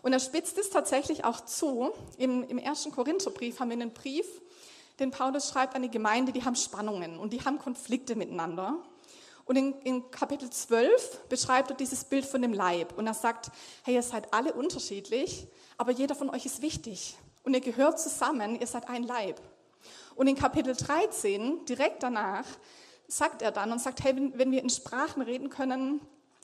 Und 0.01 0.13
er 0.13 0.19
spitzt 0.19 0.57
es 0.57 0.71
tatsächlich 0.71 1.25
auch 1.25 1.41
zu. 1.41 1.91
Im, 2.17 2.41
Im 2.41 2.57
ersten 2.57 2.91
Korintherbrief 2.91 3.59
haben 3.59 3.69
wir 3.69 3.75
einen 3.75 3.93
Brief, 3.93 4.25
den 4.99 5.11
Paulus 5.11 5.49
schreibt 5.49 5.75
an 5.75 5.83
die 5.83 5.91
Gemeinde, 5.91 6.31
die 6.31 6.43
haben 6.43 6.55
Spannungen 6.55 7.19
und 7.19 7.33
die 7.33 7.45
haben 7.45 7.59
Konflikte 7.59 8.15
miteinander. 8.15 8.79
Und 9.47 9.55
in, 9.55 9.73
in, 9.81 10.11
Kapitel 10.11 10.49
12 10.49 11.27
beschreibt 11.29 11.71
er 11.71 11.77
dieses 11.77 12.03
Bild 12.03 12.25
von 12.25 12.41
dem 12.41 12.53
Leib. 12.53 12.97
Und 12.97 13.07
er 13.07 13.13
sagt, 13.13 13.49
hey, 13.83 13.95
ihr 13.95 14.03
seid 14.03 14.33
alle 14.33 14.53
unterschiedlich, 14.53 15.47
aber 15.77 15.91
jeder 15.91 16.15
von 16.15 16.29
euch 16.29 16.45
ist 16.45 16.61
wichtig. 16.61 17.17
Und 17.43 17.53
ihr 17.53 17.61
gehört 17.61 17.99
zusammen, 17.99 18.59
ihr 18.59 18.67
seid 18.67 18.89
ein 18.89 19.03
Leib. 19.03 19.39
Und 20.15 20.27
in 20.27 20.35
Kapitel 20.35 20.75
13, 20.75 21.65
direkt 21.65 22.03
danach, 22.03 22.45
sagt 23.07 23.41
er 23.41 23.51
dann 23.51 23.71
und 23.71 23.79
sagt, 23.79 24.03
hey, 24.03 24.15
wenn, 24.15 24.37
wenn 24.37 24.51
wir 24.51 24.61
in 24.61 24.69
Sprachen 24.69 25.21
reden 25.21 25.49
können, 25.49 26.01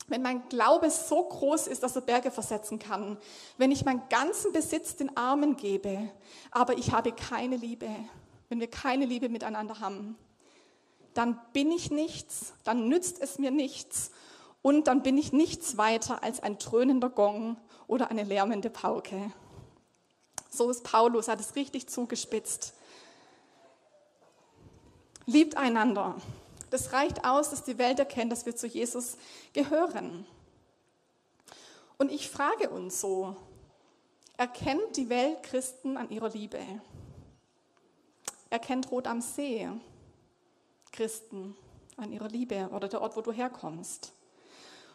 wenn 0.08 0.22
mein 0.22 0.48
Glaube 0.48 0.90
so 0.90 1.24
groß 1.24 1.68
ist, 1.68 1.84
dass 1.84 1.96
er 1.96 2.02
Berge 2.02 2.32
versetzen 2.32 2.80
kann, 2.80 3.18
wenn 3.58 3.72
ich 3.72 3.84
meinen 3.84 4.02
ganzen 4.10 4.54
Besitz 4.54 4.96
den 4.96 5.16
Armen 5.18 5.58
gebe, 5.58 6.10
aber 6.52 6.78
ich 6.78 6.92
habe 6.92 7.12
keine 7.12 7.58
Liebe, 7.58 7.90
wenn 8.50 8.60
wir 8.60 8.70
keine 8.70 9.06
Liebe 9.06 9.28
miteinander 9.28 9.80
haben, 9.80 10.18
dann 11.14 11.40
bin 11.54 11.72
ich 11.72 11.92
nichts, 11.92 12.54
dann 12.64 12.88
nützt 12.88 13.22
es 13.22 13.40
mir 13.40 13.52
nichts 13.52 14.12
Und 14.64 14.88
dann 14.88 15.04
bin 15.04 15.18
ich 15.18 15.34
nichts 15.34 15.78
weiter 15.78 16.24
als 16.24 16.42
ein 16.42 16.58
dröhnender 16.58 17.10
Gong 17.10 17.58
oder 17.86 18.10
eine 18.10 18.24
lärmende 18.24 18.70
Pauke. 18.70 19.32
So 20.50 20.70
ist 20.70 20.84
Paulus, 20.84 21.28
hat 21.28 21.42
es 21.42 21.56
richtig 21.56 21.88
zugespitzt. 21.88 22.74
Liebt 25.26 25.58
einander. 25.58 26.16
Das 26.70 26.94
reicht 26.94 27.26
aus, 27.26 27.50
dass 27.50 27.64
die 27.64 27.78
Welt 27.78 28.00
erkennt, 28.00 28.32
dass 28.32 28.46
wir 28.46 28.56
zu 28.56 28.66
Jesus 28.66 29.18
gehören. 29.52 30.26
Und 31.98 32.10
ich 32.12 32.30
frage 32.30 32.70
uns 32.70 33.02
so, 33.02 33.36
erkennt 34.38 34.96
die 34.96 35.10
Welt 35.10 35.44
Christen 35.44 35.98
an 35.98 36.10
ihrer 36.10 36.30
Liebe? 36.30 36.60
Erkennt 38.50 38.90
Rot 38.92 39.08
am 39.08 39.20
See 39.22 39.70
Christen 40.94 41.58
an 41.98 42.12
ihrer 42.12 42.30
Liebe 42.30 42.70
oder 42.74 42.88
der 42.88 43.02
Ort, 43.02 43.18
wo 43.18 43.22
du 43.22 43.34
herkommst? 43.34 44.14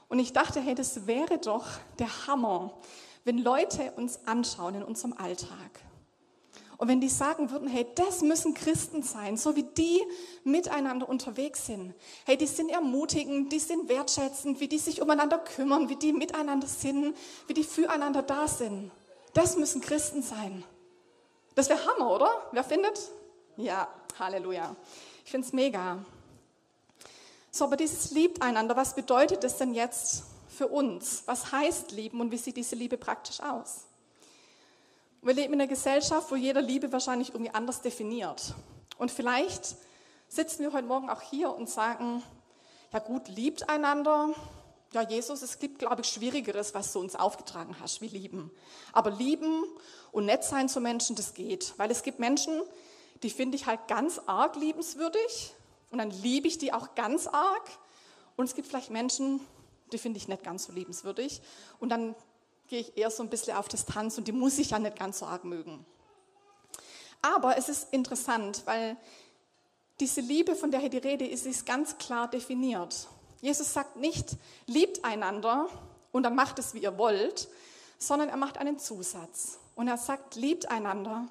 Und 0.08 0.18
ich 0.18 0.32
dachte, 0.32 0.60
hey, 0.60 0.74
das 0.74 1.06
wäre 1.06 1.38
doch 1.38 1.66
der 1.98 2.26
Hammer, 2.26 2.72
wenn 3.24 3.36
Leute 3.36 3.92
uns 3.96 4.20
anschauen 4.24 4.76
in 4.76 4.82
unserem 4.82 5.12
Alltag. 5.12 5.82
Und 6.78 6.86
wenn 6.86 7.00
die 7.00 7.08
sagen 7.08 7.50
würden, 7.50 7.68
hey, 7.68 7.84
das 7.96 8.22
müssen 8.22 8.54
Christen 8.54 9.02
sein, 9.02 9.36
so 9.36 9.56
wie 9.56 9.64
die 9.64 10.00
miteinander 10.44 11.08
unterwegs 11.08 11.66
sind. 11.66 11.92
Hey, 12.24 12.36
die 12.36 12.46
sind 12.46 12.70
ermutigend, 12.70 13.52
die 13.52 13.58
sind 13.58 13.88
wertschätzend, 13.88 14.60
wie 14.60 14.68
die 14.68 14.78
sich 14.78 15.02
umeinander 15.02 15.38
kümmern, 15.38 15.88
wie 15.88 15.96
die 15.96 16.12
miteinander 16.12 16.68
sind, 16.68 17.16
wie 17.48 17.54
die 17.54 17.64
füreinander 17.64 18.22
da 18.22 18.46
sind. 18.46 18.92
Das 19.34 19.56
müssen 19.56 19.80
Christen 19.80 20.22
sein. 20.22 20.64
Das 21.56 21.68
wäre 21.68 21.84
Hammer, 21.84 22.14
oder? 22.14 22.30
Wer 22.52 22.62
findet? 22.62 23.10
Ja, 23.56 23.88
Halleluja. 24.16 24.76
Ich 25.28 25.30
finde 25.30 25.47
es 25.47 25.52
mega. 25.52 26.02
So, 27.50 27.64
aber 27.64 27.76
dieses 27.76 28.12
liebt 28.12 28.40
einander, 28.40 28.76
was 28.76 28.94
bedeutet 28.94 29.44
das 29.44 29.58
denn 29.58 29.75
jetzt 29.75 30.23
für 30.49 30.68
uns? 30.68 31.25
Was 31.26 31.52
heißt 31.52 31.90
lieben 31.90 32.23
und 32.23 32.30
wie 32.30 32.38
sieht 32.38 32.56
diese 32.56 32.76
Liebe 32.76 32.97
praktisch 32.97 33.40
aus? 33.40 33.82
Wir 35.20 35.35
leben 35.35 35.52
in 35.52 35.61
einer 35.61 35.68
Gesellschaft, 35.68 36.30
wo 36.30 36.35
jeder 36.35 36.62
Liebe 36.62 36.90
wahrscheinlich 36.92 37.35
irgendwie 37.35 37.50
anders 37.50 37.82
definiert. 37.82 38.54
Und 38.97 39.11
vielleicht 39.11 39.76
sitzen 40.28 40.61
wir 40.61 40.73
heute 40.73 40.87
Morgen 40.87 41.11
auch 41.11 41.20
hier 41.20 41.50
und 41.50 41.68
sagen, 41.68 42.23
ja 42.94 42.99
gut, 42.99 43.28
liebt 43.28 43.68
einander. 43.68 44.30
Ja, 44.94 45.02
Jesus, 45.02 45.42
es 45.42 45.58
gibt, 45.58 45.78
glaube 45.78 46.00
ich, 46.00 46.08
Schwierigeres, 46.08 46.73
was 46.73 46.90
du 46.94 47.00
uns 47.00 47.14
aufgetragen 47.14 47.76
hast, 47.82 48.00
wie 48.00 48.08
lieben. 48.08 48.50
Aber 48.94 49.11
lieben 49.11 49.64
und 50.11 50.25
nett 50.25 50.42
sein 50.42 50.70
zu 50.70 50.80
Menschen, 50.80 51.16
das 51.16 51.35
geht. 51.35 51.75
Weil 51.76 51.90
es 51.90 52.02
gibt 52.02 52.18
Menschen, 52.18 52.62
die 53.22 53.30
finde 53.30 53.56
ich 53.56 53.66
halt 53.66 53.88
ganz 53.88 54.20
arg 54.26 54.56
liebenswürdig 54.56 55.54
und 55.90 55.98
dann 55.98 56.10
liebe 56.10 56.48
ich 56.48 56.58
die 56.58 56.72
auch 56.72 56.94
ganz 56.94 57.26
arg. 57.26 57.68
Und 58.37 58.44
es 58.44 58.54
gibt 58.54 58.68
vielleicht 58.68 58.90
Menschen, 58.90 59.40
die 59.92 59.98
finde 59.98 60.18
ich 60.18 60.28
nicht 60.28 60.44
ganz 60.44 60.64
so 60.64 60.72
liebenswürdig. 60.72 61.40
Und 61.80 61.88
dann 61.88 62.14
gehe 62.68 62.80
ich 62.80 62.96
eher 62.96 63.10
so 63.10 63.22
ein 63.22 63.30
bisschen 63.30 63.56
auf 63.56 63.68
Distanz 63.68 64.18
und 64.18 64.28
die 64.28 64.32
muss 64.32 64.58
ich 64.58 64.70
ja 64.70 64.78
nicht 64.78 64.98
ganz 64.98 65.18
so 65.18 65.26
arg 65.26 65.44
mögen. 65.44 65.84
Aber 67.22 67.56
es 67.56 67.68
ist 67.68 67.92
interessant, 67.92 68.62
weil 68.66 68.96
diese 69.98 70.20
Liebe, 70.20 70.54
von 70.54 70.70
der 70.70 70.80
hier 70.80 70.90
die 70.90 70.98
Rede 70.98 71.26
ist, 71.26 71.46
ist 71.46 71.66
ganz 71.66 71.98
klar 71.98 72.28
definiert. 72.28 73.08
Jesus 73.40 73.72
sagt 73.72 73.96
nicht, 73.96 74.37
liebt 74.66 75.04
einander 75.04 75.68
und 76.12 76.22
dann 76.22 76.34
macht 76.34 76.58
es, 76.58 76.75
wie 76.75 76.80
ihr 76.80 76.98
wollt, 76.98 77.48
sondern 77.98 78.28
er 78.28 78.37
macht 78.37 78.58
einen 78.58 78.78
Zusatz. 78.78 79.58
Und 79.75 79.88
er 79.88 79.96
sagt, 79.96 80.37
liebt 80.37 80.70
einander, 80.70 81.26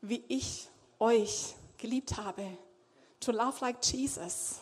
wie 0.00 0.24
ich 0.28 0.68
euch 1.02 1.54
geliebt 1.78 2.16
habe. 2.16 2.46
To 3.20 3.32
love 3.32 3.58
like 3.60 3.84
Jesus. 3.84 4.60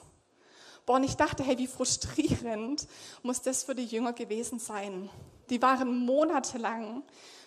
Boah, 0.86 0.96
und 0.96 1.04
ich 1.04 1.14
dachte, 1.14 1.42
hey, 1.42 1.58
wie 1.58 1.66
frustrierend 1.66 2.88
muss 3.22 3.42
das 3.42 3.62
für 3.62 3.74
die 3.74 3.84
Jünger 3.84 4.14
gewesen 4.14 4.58
sein. 4.58 5.10
Die 5.50 5.60
waren 5.60 6.04
monatelang 6.04 7.02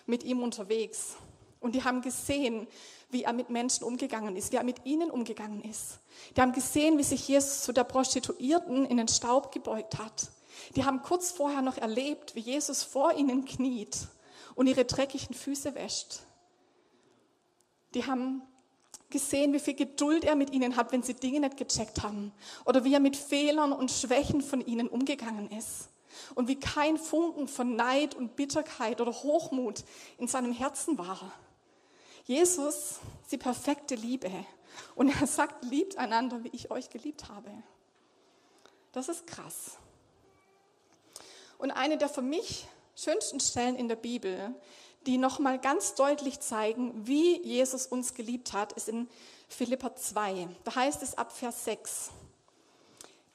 mit 0.06 0.22
ihm 0.22 0.42
unterwegs 0.42 1.16
und 1.60 1.74
die 1.74 1.82
haben 1.82 2.02
gesehen, 2.02 2.68
wie 3.10 3.24
er 3.24 3.32
mit 3.32 3.50
Menschen 3.50 3.84
umgegangen 3.84 4.36
ist, 4.36 4.52
wie 4.52 4.56
er 4.56 4.64
mit 4.64 4.84
ihnen 4.84 5.10
umgegangen 5.10 5.62
ist. 5.62 5.98
Die 6.36 6.40
haben 6.40 6.52
gesehen, 6.52 6.96
wie 6.98 7.02
sich 7.02 7.26
Jesus 7.26 7.62
zu 7.62 7.72
der 7.72 7.84
Prostituierten 7.84 8.86
in 8.86 8.96
den 8.96 9.08
Staub 9.08 9.52
gebeugt 9.52 9.98
hat. 9.98 10.30
Die 10.76 10.84
haben 10.84 11.02
kurz 11.02 11.32
vorher 11.32 11.62
noch 11.62 11.78
erlebt, 11.78 12.34
wie 12.34 12.40
Jesus 12.40 12.82
vor 12.82 13.14
ihnen 13.14 13.44
kniet 13.44 14.08
und 14.54 14.66
ihre 14.66 14.84
dreckigen 14.84 15.34
Füße 15.34 15.74
wäscht. 15.74 16.20
Die 17.94 18.06
haben 18.06 18.42
gesehen, 19.14 19.52
wie 19.52 19.60
viel 19.60 19.74
Geduld 19.74 20.24
er 20.24 20.34
mit 20.34 20.50
ihnen 20.50 20.74
hat, 20.74 20.90
wenn 20.90 21.04
sie 21.04 21.14
Dinge 21.14 21.38
nicht 21.38 21.56
gecheckt 21.56 22.02
haben. 22.02 22.32
Oder 22.64 22.82
wie 22.84 22.92
er 22.92 23.00
mit 23.00 23.16
Fehlern 23.16 23.72
und 23.72 23.92
Schwächen 23.92 24.42
von 24.42 24.60
ihnen 24.60 24.88
umgegangen 24.88 25.48
ist 25.52 25.88
und 26.34 26.48
wie 26.48 26.58
kein 26.58 26.98
Funken 26.98 27.46
von 27.46 27.76
Neid 27.76 28.16
und 28.16 28.34
Bitterkeit 28.34 29.00
oder 29.00 29.12
Hochmut 29.12 29.84
in 30.18 30.26
seinem 30.26 30.52
Herzen 30.52 30.98
war. 30.98 31.32
Jesus, 32.24 32.98
die 33.30 33.38
perfekte 33.38 33.94
Liebe. 33.94 34.32
Und 34.96 35.08
er 35.20 35.28
sagt, 35.28 35.64
liebt 35.64 35.96
einander, 35.96 36.42
wie 36.42 36.50
ich 36.52 36.72
euch 36.72 36.90
geliebt 36.90 37.28
habe. 37.28 37.50
Das 38.90 39.08
ist 39.08 39.28
krass. 39.28 39.78
Und 41.58 41.70
eine 41.70 41.98
der 41.98 42.08
für 42.08 42.22
mich 42.22 42.66
schönsten 42.96 43.38
Stellen 43.38 43.76
in 43.76 43.86
der 43.86 43.96
Bibel, 43.96 44.54
die 45.06 45.18
nochmal 45.18 45.58
ganz 45.58 45.94
deutlich 45.94 46.40
zeigen, 46.40 47.06
wie 47.06 47.40
Jesus 47.42 47.86
uns 47.86 48.14
geliebt 48.14 48.52
hat, 48.52 48.72
ist 48.72 48.88
in 48.88 49.08
Philippa 49.48 49.94
2. 49.94 50.48
Da 50.64 50.74
heißt 50.74 51.02
es 51.02 51.16
ab 51.16 51.32
Vers 51.32 51.64
6. 51.64 52.10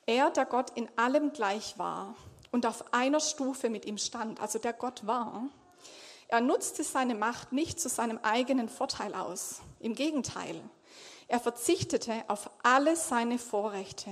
Er, 0.06 0.32
der 0.32 0.46
Gott 0.46 0.72
in 0.76 0.90
allem 0.96 1.32
gleich 1.32 1.78
war 1.78 2.16
und 2.52 2.66
auf 2.66 2.94
einer 2.94 3.20
Stufe 3.20 3.70
mit 3.70 3.86
ihm 3.86 3.98
stand, 3.98 4.42
also 4.42 4.58
der 4.58 4.74
Gott 4.74 5.06
war, 5.06 5.44
er 6.28 6.42
nutzte 6.42 6.84
seine 6.84 7.16
Macht 7.16 7.52
nicht 7.52 7.80
zu 7.80 7.90
seinem 7.90 8.20
eigenen 8.22 8.70
Vorteil 8.70 9.16
aus. 9.16 9.62
Im 9.80 9.96
Gegenteil, 9.96 10.62
er 11.28 11.40
verzichtete 11.40 12.24
auf 12.28 12.50
alle 12.64 12.96
seine 12.96 13.40
Vorrechte 13.40 14.12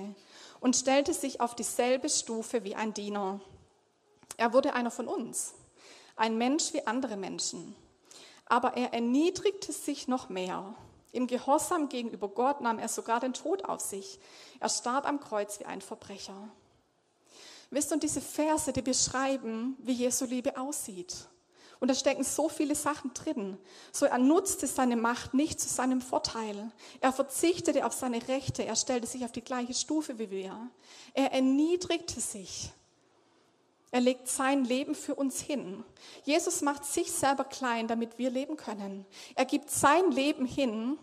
und 0.59 0.75
stellte 0.75 1.13
sich 1.13 1.41
auf 1.41 1.55
dieselbe 1.55 2.09
Stufe 2.09 2.63
wie 2.63 2.75
ein 2.75 2.93
Diener. 2.93 3.39
Er 4.37 4.53
wurde 4.53 4.73
einer 4.73 4.91
von 4.91 5.07
uns, 5.07 5.53
ein 6.17 6.37
Mensch 6.37 6.73
wie 6.73 6.85
andere 6.85 7.17
Menschen. 7.17 7.75
Aber 8.45 8.75
er 8.75 8.93
erniedrigte 8.93 9.71
sich 9.71 10.07
noch 10.07 10.29
mehr. 10.29 10.75
Im 11.11 11.27
Gehorsam 11.27 11.89
gegenüber 11.89 12.27
Gott 12.27 12.61
nahm 12.61 12.79
er 12.79 12.89
sogar 12.89 13.19
den 13.19 13.33
Tod 13.33 13.65
auf 13.65 13.81
sich. 13.81 14.19
Er 14.59 14.69
starb 14.69 15.07
am 15.07 15.19
Kreuz 15.19 15.59
wie 15.59 15.65
ein 15.65 15.81
Verbrecher. 15.81 16.49
Wisst 17.69 17.91
ihr, 17.91 17.97
diese 17.97 18.21
Verse, 18.21 18.71
die 18.71 18.81
beschreiben, 18.81 19.75
wie 19.79 19.93
Jesu 19.93 20.25
Liebe 20.25 20.57
aussieht. 20.57 21.27
Und 21.79 21.89
da 21.89 21.95
stecken 21.95 22.23
so 22.23 22.49
viele 22.49 22.75
Sachen 22.75 23.13
drin. 23.13 23.57
So 23.91 24.05
er 24.05 24.17
nutzte 24.17 24.65
seine 24.67 24.95
Macht 24.95 25.33
nicht 25.33 25.59
zu 25.59 25.69
seinem 25.69 26.01
Vorteil. 26.01 26.71
Er 27.01 27.13
verzichtete 27.13 27.85
auf 27.85 27.93
seine 27.93 28.27
Rechte. 28.27 28.65
Er 28.65 28.75
stellte 28.75 29.05
sich 29.05 29.23
auf 29.25 29.31
die 29.31 29.43
gleiche 29.43 29.73
Stufe 29.73 30.17
wie 30.17 30.31
wir. 30.31 30.69
Er 31.13 31.33
erniedrigte 31.33 32.19
sich. 32.19 32.71
Er 33.91 34.01
legt 34.01 34.27
sein 34.27 34.65
Leben 34.65 34.95
für 34.95 35.15
uns 35.15 35.39
hin. 35.39 35.83
Jesus 36.23 36.61
macht 36.61 36.83
sich 36.85 37.11
selber 37.11 37.45
klein, 37.45 37.87
damit 37.87 38.17
wir 38.17 38.29
leben 38.29 38.57
können. 38.57 39.05
Er 39.35 39.45
gibt 39.45 39.69
sein 39.69 40.11
Leben 40.11 40.45
hin, 40.45 40.97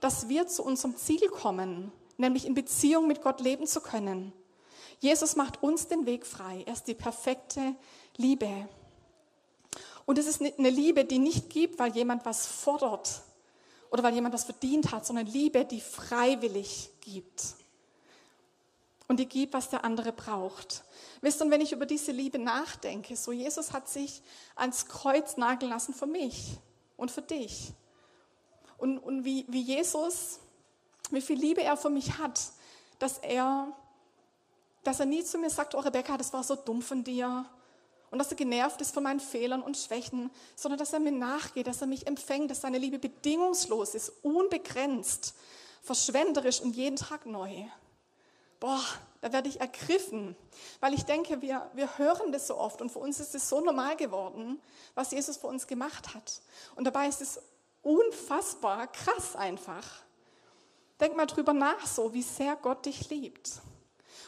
dass 0.00 0.28
wir 0.28 0.46
zu 0.46 0.62
unserem 0.62 0.96
Ziel 0.96 1.28
kommen, 1.28 1.90
nämlich 2.18 2.44
in 2.44 2.54
Beziehung 2.54 3.06
mit 3.06 3.22
Gott 3.22 3.40
leben 3.40 3.66
zu 3.66 3.80
können. 3.80 4.32
Jesus 5.00 5.36
macht 5.36 5.62
uns 5.62 5.88
den 5.88 6.06
Weg 6.06 6.26
frei. 6.26 6.64
Er 6.66 6.74
ist 6.74 6.84
die 6.84 6.94
perfekte 6.94 7.74
Liebe. 8.16 8.68
Und 10.04 10.18
es 10.18 10.26
ist 10.26 10.40
eine 10.40 10.70
Liebe, 10.70 11.04
die 11.04 11.18
nicht 11.18 11.50
gibt, 11.50 11.78
weil 11.78 11.94
jemand 11.94 12.24
was 12.24 12.46
fordert 12.46 13.22
oder 13.90 14.02
weil 14.02 14.14
jemand 14.14 14.34
was 14.34 14.44
verdient 14.44 14.90
hat, 14.92 15.06
sondern 15.06 15.26
Liebe, 15.26 15.64
die 15.64 15.80
freiwillig 15.80 16.90
gibt. 17.00 17.54
Und 19.08 19.18
die 19.18 19.26
gibt, 19.26 19.54
was 19.54 19.70
der 19.70 19.84
andere 19.84 20.12
braucht. 20.12 20.84
Wisst 21.22 21.40
ihr, 21.40 21.50
wenn 21.50 21.62
ich 21.62 21.72
über 21.72 21.86
diese 21.86 22.12
Liebe 22.12 22.38
nachdenke, 22.38 23.16
so 23.16 23.32
Jesus 23.32 23.72
hat 23.72 23.88
sich 23.88 24.22
ans 24.54 24.86
Kreuz 24.86 25.36
nageln 25.36 25.70
lassen 25.70 25.94
für 25.94 26.06
mich 26.06 26.58
und 26.96 27.10
für 27.10 27.22
dich. 27.22 27.72
Und, 28.76 28.98
und 28.98 29.24
wie, 29.24 29.46
wie 29.48 29.62
Jesus, 29.62 30.40
wie 31.10 31.22
viel 31.22 31.38
Liebe 31.38 31.62
er 31.62 31.76
für 31.76 31.90
mich 31.90 32.18
hat, 32.18 32.40
dass 32.98 33.18
er 33.18 33.72
dass 34.88 35.00
er 35.00 35.06
nie 35.06 35.22
zu 35.22 35.38
mir 35.38 35.50
sagt, 35.50 35.74
oh 35.74 35.80
Rebecca, 35.80 36.16
das 36.16 36.32
war 36.32 36.42
so 36.42 36.56
dumm 36.56 36.82
von 36.82 37.04
dir. 37.04 37.44
Und 38.10 38.18
dass 38.18 38.30
er 38.30 38.36
genervt 38.36 38.80
ist 38.80 38.94
von 38.94 39.02
meinen 39.02 39.20
Fehlern 39.20 39.60
und 39.60 39.76
Schwächen, 39.76 40.30
sondern 40.56 40.78
dass 40.78 40.94
er 40.94 41.00
mir 41.00 41.12
nachgeht, 41.12 41.66
dass 41.66 41.82
er 41.82 41.86
mich 41.86 42.06
empfängt, 42.06 42.50
dass 42.50 42.62
seine 42.62 42.78
Liebe 42.78 42.98
bedingungslos 42.98 43.94
ist, 43.94 44.10
unbegrenzt, 44.22 45.34
verschwenderisch 45.82 46.60
und 46.60 46.74
jeden 46.74 46.96
Tag 46.96 47.26
neu. 47.26 47.66
Boah, 48.60 48.82
da 49.20 49.32
werde 49.32 49.48
ich 49.48 49.60
ergriffen, 49.60 50.36
weil 50.80 50.94
ich 50.94 51.04
denke, 51.04 51.40
wir, 51.42 51.70
wir 51.74 51.98
hören 51.98 52.32
das 52.32 52.46
so 52.46 52.56
oft 52.56 52.80
und 52.80 52.90
für 52.90 52.98
uns 52.98 53.20
ist 53.20 53.34
es 53.34 53.48
so 53.48 53.60
normal 53.60 53.96
geworden, 53.96 54.60
was 54.94 55.10
Jesus 55.12 55.36
für 55.36 55.46
uns 55.46 55.66
gemacht 55.66 56.14
hat. 56.14 56.40
Und 56.76 56.84
dabei 56.84 57.08
ist 57.08 57.20
es 57.20 57.40
unfassbar 57.82 58.86
krass 58.88 59.36
einfach. 59.36 60.02
Denk 61.00 61.16
mal 61.16 61.26
drüber 61.26 61.52
nach, 61.52 61.86
so 61.86 62.12
wie 62.12 62.22
sehr 62.22 62.56
Gott 62.56 62.86
dich 62.86 63.08
liebt. 63.10 63.60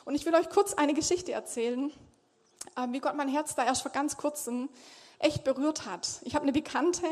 Und 0.05 0.15
ich 0.15 0.25
will 0.25 0.35
euch 0.35 0.49
kurz 0.49 0.75
eine 0.75 0.95
Geschichte 0.95 1.33
erzählen, 1.33 1.93
äh, 2.77 2.87
wie 2.91 3.01
Gott 3.01 3.17
mein 3.17 3.29
Herz 3.29 3.55
da 3.55 3.65
erst 3.65 3.83
vor 3.83 3.91
ganz 3.91 4.17
kurzem 4.17 4.69
echt 5.19 5.45
berührt 5.45 5.87
hat. 5.87 6.21
Ich 6.23 6.35
habe 6.35 6.43
eine 6.43 6.53
Bekannte, 6.53 7.07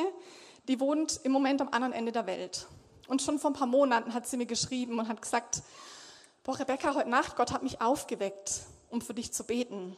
die 0.69 0.81
wohnt 0.81 1.21
im 1.25 1.33
Moment 1.33 1.61
am 1.61 1.69
anderen 1.69 1.93
Ende 1.93 2.13
der 2.13 2.27
Welt. 2.27 2.67
Und 3.09 3.23
schon 3.23 3.39
vor 3.39 3.51
ein 3.51 3.55
paar 3.55 3.67
Monaten 3.67 4.15
hat 4.15 4.27
sie 4.27 4.37
mir 4.37 4.47
geschrieben 4.47 4.99
und 4.99 5.09
hat 5.09 5.23
gesagt, 5.23 5.63
boah, 6.43 6.59
Rebecca, 6.59 6.95
heute 6.95 7.09
Nacht, 7.09 7.37
Gott 7.37 7.53
hat 7.53 7.63
mich 7.63 7.81
aufgeweckt, 7.81 8.63
um 8.91 9.01
für 9.01 9.15
dich 9.15 9.33
zu 9.33 9.45
beten. 9.45 9.97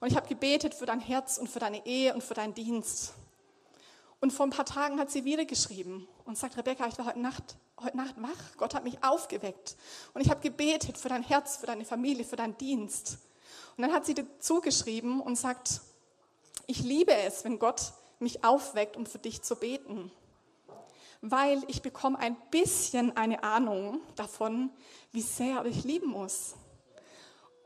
Und 0.00 0.08
ich 0.08 0.16
habe 0.16 0.28
gebetet 0.28 0.74
für 0.74 0.86
dein 0.86 1.00
Herz 1.00 1.38
und 1.38 1.48
für 1.48 1.58
deine 1.58 1.84
Ehe 1.86 2.14
und 2.14 2.22
für 2.22 2.34
deinen 2.34 2.54
Dienst. 2.54 3.14
Und 4.20 4.32
vor 4.32 4.46
ein 4.46 4.50
paar 4.50 4.64
Tagen 4.64 4.98
hat 4.98 5.10
sie 5.10 5.24
wieder 5.24 5.44
geschrieben 5.44 6.08
und 6.24 6.36
sagt, 6.36 6.56
Rebecca, 6.56 6.86
ich 6.86 6.98
war 6.98 7.06
heute 7.06 7.20
Nacht, 7.20 7.56
heute 7.80 7.96
Nacht 7.96 8.14
wach. 8.18 8.56
Gott 8.56 8.74
hat 8.74 8.84
mich 8.84 9.02
aufgeweckt. 9.02 9.76
Und 10.12 10.20
ich 10.20 10.30
habe 10.30 10.40
gebetet 10.40 10.98
für 10.98 11.08
dein 11.08 11.22
Herz, 11.22 11.56
für 11.56 11.66
deine 11.66 11.84
Familie, 11.84 12.24
für 12.24 12.36
deinen 12.36 12.56
Dienst. 12.58 13.18
Und 13.76 13.82
dann 13.82 13.92
hat 13.92 14.06
sie 14.06 14.14
dazu 14.14 14.60
geschrieben 14.60 15.20
und 15.20 15.36
sagt, 15.36 15.80
ich 16.66 16.80
liebe 16.80 17.14
es, 17.14 17.44
wenn 17.44 17.58
Gott 17.58 17.92
mich 18.18 18.44
aufweckt, 18.44 18.96
um 18.96 19.06
für 19.06 19.18
dich 19.18 19.42
zu 19.42 19.56
beten. 19.56 20.10
Weil 21.20 21.62
ich 21.66 21.82
bekomme 21.82 22.18
ein 22.18 22.36
bisschen 22.50 23.16
eine 23.16 23.42
Ahnung 23.42 24.00
davon, 24.14 24.70
wie 25.12 25.22
sehr 25.22 25.64
dich 25.64 25.84
lieben 25.84 26.08
muss. 26.08 26.54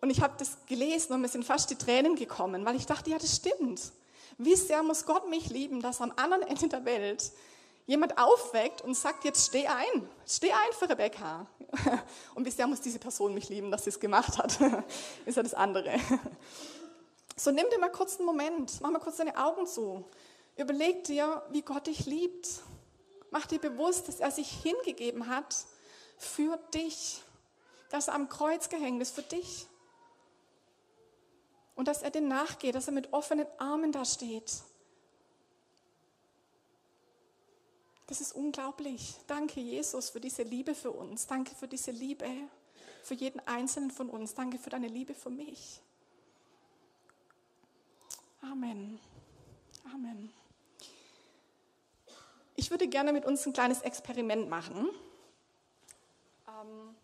Und 0.01 0.11
ich 0.11 0.21
habe 0.21 0.35
das 0.39 0.57
gelesen 0.67 1.13
und 1.13 1.21
mir 1.21 1.29
sind 1.29 1.45
fast 1.45 1.71
die 1.71 1.77
Tränen 1.77 2.17
gekommen, 2.17 2.65
weil 2.65 2.77
ich 2.77 2.87
dachte, 2.87 3.11
ja, 3.11 3.19
das 3.19 3.37
stimmt. 3.37 3.93
Wie 4.39 4.57
sehr 4.57 4.83
muss 4.83 5.07
Gott 5.07 5.29
mich 5.29 5.51
lieben, 5.51 5.81
dass 5.81 6.01
am 6.01 6.13
anderen 6.17 6.43
Ende 6.43 6.69
der 6.69 6.85
Welt 6.85 7.31
jemand 7.87 8.19
aufweckt 8.19 8.81
und 8.83 8.97
sagt, 8.97 9.25
jetzt 9.25 9.49
steh 9.49 9.67
ein, 9.67 10.09
steh 10.27 10.53
ein 10.53 10.73
für 10.73 10.89
Rebecca. 10.89 11.47
Und 12.35 12.45
wie 12.45 12.51
sehr 12.51 12.67
muss 12.67 12.81
diese 12.81 12.99
Person 12.99 13.35
mich 13.35 13.49
lieben, 13.49 13.71
dass 13.71 13.85
sie 13.85 13.91
es 13.91 14.01
gemacht 14.01 14.39
hat, 14.39 14.59
ist 15.27 15.37
ja 15.37 15.43
das 15.43 15.55
andere. 15.55 15.95
So 17.37 17.51
nimm 17.51 17.67
dir 17.71 17.79
mal 17.79 17.91
kurz 17.91 18.17
einen 18.17 18.27
Moment, 18.27 18.81
mach 18.81 18.91
mal 18.91 18.99
kurz 18.99 19.17
deine 19.17 19.37
Augen 19.37 19.67
zu. 19.67 20.05
Überleg 20.57 21.05
dir, 21.05 21.43
wie 21.51 21.63
Gott 21.63 21.87
dich 21.87 22.07
liebt. 22.07 22.49
Mach 23.33 23.47
dir 23.47 23.59
bewusst, 23.59 24.07
dass 24.07 24.21
er 24.21 24.31
sich 24.31 24.49
hingegeben 24.63 25.27
hat 25.27 25.57
für 26.19 26.57
dich, 26.73 27.23
dass 27.91 28.07
er 28.07 28.15
am 28.15 28.29
Kreuz 28.29 28.69
gehängt 28.69 29.03
ist 29.03 29.15
für 29.15 29.23
dich. 29.23 29.67
Und 31.75 31.89
dass 31.89 32.03
er 32.03 32.11
dir 32.11 32.21
nachgeht, 32.21 32.77
dass 32.77 32.87
er 32.87 32.93
mit 32.93 33.13
offenen 33.13 33.47
Armen 33.59 33.91
da 33.91 34.05
steht. 34.05 34.63
Das 38.07 38.21
ist 38.21 38.33
unglaublich. 38.35 39.17
Danke, 39.27 39.61
Jesus, 39.61 40.11
für 40.11 40.21
diese 40.21 40.43
Liebe 40.43 40.75
für 40.75 40.93
uns. 40.93 41.27
Danke 41.27 41.55
für 41.55 41.67
diese 41.67 41.91
Liebe 41.91 42.29
für 43.03 43.15
jeden 43.15 43.41
Einzelnen 43.47 43.91
von 43.91 44.09
uns. 44.09 44.35
Danke 44.35 44.59
für 44.59 44.71
deine 44.71 44.89
Liebe 44.89 45.15
für 45.15 45.31
mich. 45.31 45.81
Amen. 48.43 49.01
Amen. 49.93 50.33
Ich 52.57 52.71
würde 52.71 52.87
gerne 52.87 53.13
mit 53.13 53.25
uns 53.25 53.47
ein 53.47 53.53
kleines 53.53 53.81
Experiment 53.83 54.49
machen. 54.49 54.89
Ähm, 56.47 56.95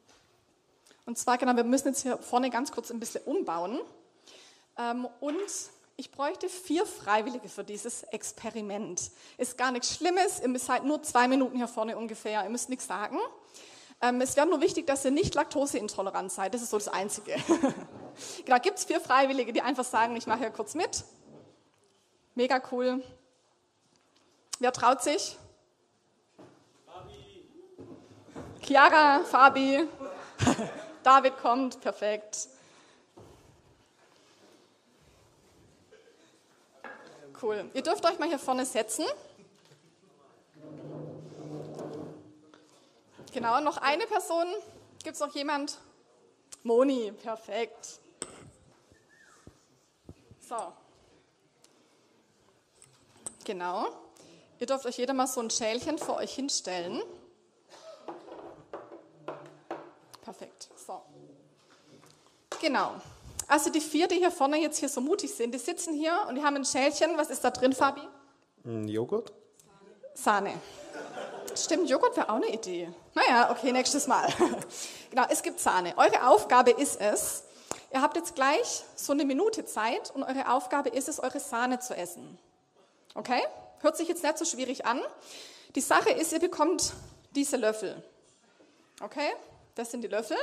und 1.06 1.16
zwar, 1.16 1.38
genau, 1.38 1.56
wir 1.56 1.64
müssen 1.64 1.88
jetzt 1.88 2.02
hier 2.02 2.18
vorne 2.18 2.50
ganz 2.50 2.70
kurz 2.70 2.90
ein 2.90 3.00
bisschen 3.00 3.24
umbauen. 3.24 3.80
Ähm, 4.76 5.08
und 5.20 5.36
ich 5.96 6.10
bräuchte 6.10 6.48
vier 6.48 6.86
Freiwillige 6.86 7.48
für 7.48 7.64
dieses 7.64 8.02
Experiment. 8.04 9.10
Ist 9.36 9.58
gar 9.58 9.72
nichts 9.72 9.96
Schlimmes, 9.96 10.40
ihr 10.40 10.58
seid 10.58 10.84
nur 10.84 11.02
zwei 11.02 11.26
Minuten 11.26 11.56
hier 11.56 11.66
vorne 11.66 11.96
ungefähr, 11.96 12.44
ihr 12.44 12.50
müsst 12.50 12.68
nichts 12.68 12.86
sagen. 12.86 13.18
Ähm, 14.00 14.20
es 14.20 14.36
wäre 14.36 14.46
nur 14.46 14.60
wichtig, 14.60 14.86
dass 14.86 15.04
ihr 15.04 15.10
nicht 15.10 15.34
laktoseintolerant 15.34 16.30
seid, 16.30 16.54
das 16.54 16.62
ist 16.62 16.70
so 16.70 16.78
das 16.78 16.88
Einzige. 16.88 17.34
genau, 18.44 18.58
gibt 18.60 18.78
es 18.78 18.84
vier 18.84 19.00
Freiwillige, 19.00 19.52
die 19.52 19.62
einfach 19.62 19.84
sagen, 19.84 20.14
ich 20.14 20.26
mache 20.26 20.40
hier 20.40 20.50
kurz 20.50 20.74
mit. 20.74 21.04
Mega 22.36 22.62
cool. 22.70 23.02
Wer 24.60 24.72
traut 24.72 25.02
sich? 25.02 25.36
Fabi. 26.84 27.44
Chiara, 28.60 29.24
Fabi. 29.24 29.88
David 31.04 31.38
kommt, 31.38 31.80
perfekt. 31.80 32.48
Cool. 37.40 37.70
Ihr 37.72 37.82
dürft 37.82 38.04
euch 38.04 38.18
mal 38.18 38.28
hier 38.28 38.38
vorne 38.38 38.66
setzen. 38.66 39.04
Genau, 43.32 43.60
noch 43.60 43.76
eine 43.76 44.06
Person. 44.06 44.46
Gibt 45.04 45.14
es 45.14 45.20
noch 45.20 45.32
jemand? 45.34 45.78
Moni, 46.64 47.12
perfekt. 47.12 48.00
So. 50.40 50.72
Genau. 53.44 54.07
Ihr 54.58 54.66
dürft 54.66 54.86
euch 54.86 54.98
jeder 54.98 55.14
mal 55.14 55.26
so 55.26 55.40
ein 55.40 55.50
Schälchen 55.50 55.98
vor 55.98 56.16
euch 56.16 56.34
hinstellen. 56.34 57.00
Perfekt. 60.22 60.68
So. 60.86 61.00
Genau. 62.60 62.94
Also 63.46 63.70
die 63.70 63.80
vier, 63.80 64.08
die 64.08 64.16
hier 64.16 64.30
vorne 64.30 64.58
jetzt 64.58 64.78
hier 64.78 64.88
so 64.88 65.00
mutig 65.00 65.34
sind, 65.34 65.54
die 65.54 65.58
sitzen 65.58 65.94
hier 65.94 66.26
und 66.28 66.34
die 66.34 66.42
haben 66.42 66.56
ein 66.56 66.64
Schälchen. 66.64 67.16
Was 67.16 67.30
ist 67.30 67.44
da 67.44 67.50
drin, 67.50 67.72
Fabi? 67.72 68.02
Joghurt. 68.64 69.32
Sahne. 70.14 70.52
Stimmt, 71.54 71.88
Joghurt 71.88 72.16
wäre 72.16 72.28
auch 72.28 72.34
eine 72.34 72.52
Idee. 72.52 72.88
Naja, 73.14 73.50
okay, 73.50 73.72
nächstes 73.72 74.06
Mal. 74.06 74.28
genau, 75.10 75.24
es 75.30 75.42
gibt 75.42 75.60
Sahne. 75.60 75.94
Eure 75.96 76.28
Aufgabe 76.28 76.72
ist 76.72 77.00
es, 77.00 77.44
ihr 77.92 78.02
habt 78.02 78.16
jetzt 78.16 78.34
gleich 78.34 78.84
so 78.96 79.12
eine 79.12 79.24
Minute 79.24 79.64
Zeit 79.64 80.10
und 80.14 80.24
eure 80.24 80.50
Aufgabe 80.52 80.90
ist 80.90 81.08
es, 81.08 81.20
eure 81.20 81.40
Sahne 81.40 81.78
zu 81.78 81.96
essen. 81.96 82.38
Okay? 83.14 83.42
Hört 83.80 83.96
sich 83.96 84.08
jetzt 84.08 84.22
nicht 84.22 84.38
so 84.38 84.44
schwierig 84.44 84.86
an. 84.86 85.00
Die 85.74 85.80
Sache 85.80 86.10
ist, 86.10 86.32
ihr 86.32 86.40
bekommt 86.40 86.92
diese 87.34 87.56
Löffel. 87.56 88.02
Okay? 89.00 89.30
Das 89.74 89.90
sind 89.90 90.02
die 90.02 90.08
Löffel. 90.08 90.36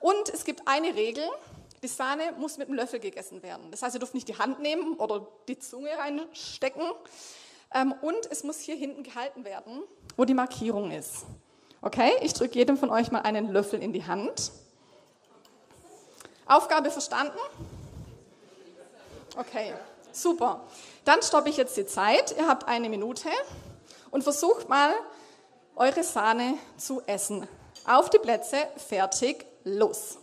Und 0.00 0.28
es 0.32 0.44
gibt 0.44 0.66
eine 0.66 0.94
Regel, 0.94 1.24
die 1.82 1.88
Sahne 1.88 2.32
muss 2.38 2.58
mit 2.58 2.68
dem 2.68 2.74
Löffel 2.74 3.00
gegessen 3.00 3.42
werden. 3.42 3.70
Das 3.70 3.82
heißt, 3.82 3.96
ihr 3.96 3.98
dürft 3.98 4.14
nicht 4.14 4.28
die 4.28 4.38
Hand 4.38 4.60
nehmen 4.60 4.94
oder 4.94 5.26
die 5.48 5.58
Zunge 5.58 5.90
reinstecken. 5.98 6.84
Ähm, 7.74 7.92
und 8.02 8.30
es 8.30 8.44
muss 8.44 8.60
hier 8.60 8.76
hinten 8.76 9.02
gehalten 9.02 9.44
werden, 9.44 9.82
wo 10.16 10.24
die 10.24 10.34
Markierung 10.34 10.90
ist. 10.90 11.24
Okay, 11.80 12.12
ich 12.20 12.32
drücke 12.34 12.54
jedem 12.54 12.76
von 12.76 12.90
euch 12.90 13.10
mal 13.10 13.22
einen 13.22 13.50
Löffel 13.50 13.82
in 13.82 13.92
die 13.92 14.04
Hand. 14.04 14.52
Aufgabe 16.46 16.90
verstanden? 16.90 17.38
Okay, 19.36 19.72
super. 20.12 20.60
Dann 21.04 21.22
stoppe 21.22 21.48
ich 21.48 21.56
jetzt 21.56 21.76
die 21.76 21.86
Zeit. 21.86 22.34
Ihr 22.36 22.46
habt 22.46 22.68
eine 22.68 22.88
Minute 22.88 23.28
und 24.10 24.22
versucht 24.22 24.68
mal, 24.68 24.92
eure 25.74 26.04
Sahne 26.04 26.54
zu 26.76 27.02
essen. 27.06 27.48
Auf 27.86 28.10
die 28.10 28.18
Plätze, 28.18 28.56
fertig, 28.76 29.46
los. 29.64 30.18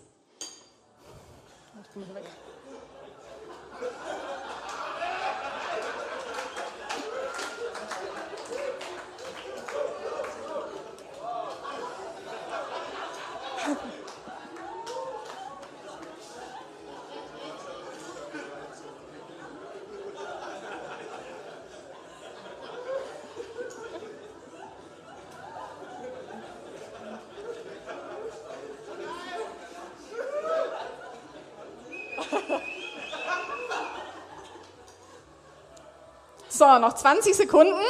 Noch 36.78 36.94
20 36.94 37.36
Sekunden. 37.36 37.82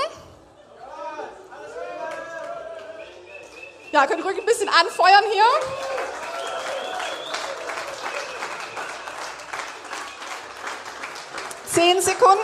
Ja, 3.92 4.08
könnt 4.08 4.24
ruhig 4.24 4.38
ein 4.38 4.46
bisschen 4.46 4.70
anfeuern 4.70 5.24
hier. 5.32 5.44
Zehn 11.66 12.02
Sekunden. 12.02 12.40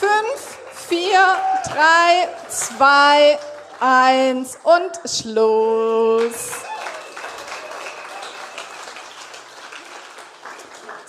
Fünf, 0.00 0.58
vier, 0.88 1.36
drei, 1.64 2.28
zwei, 2.48 3.38
eins 3.80 4.58
und 4.62 5.10
Schluss. 5.10 6.61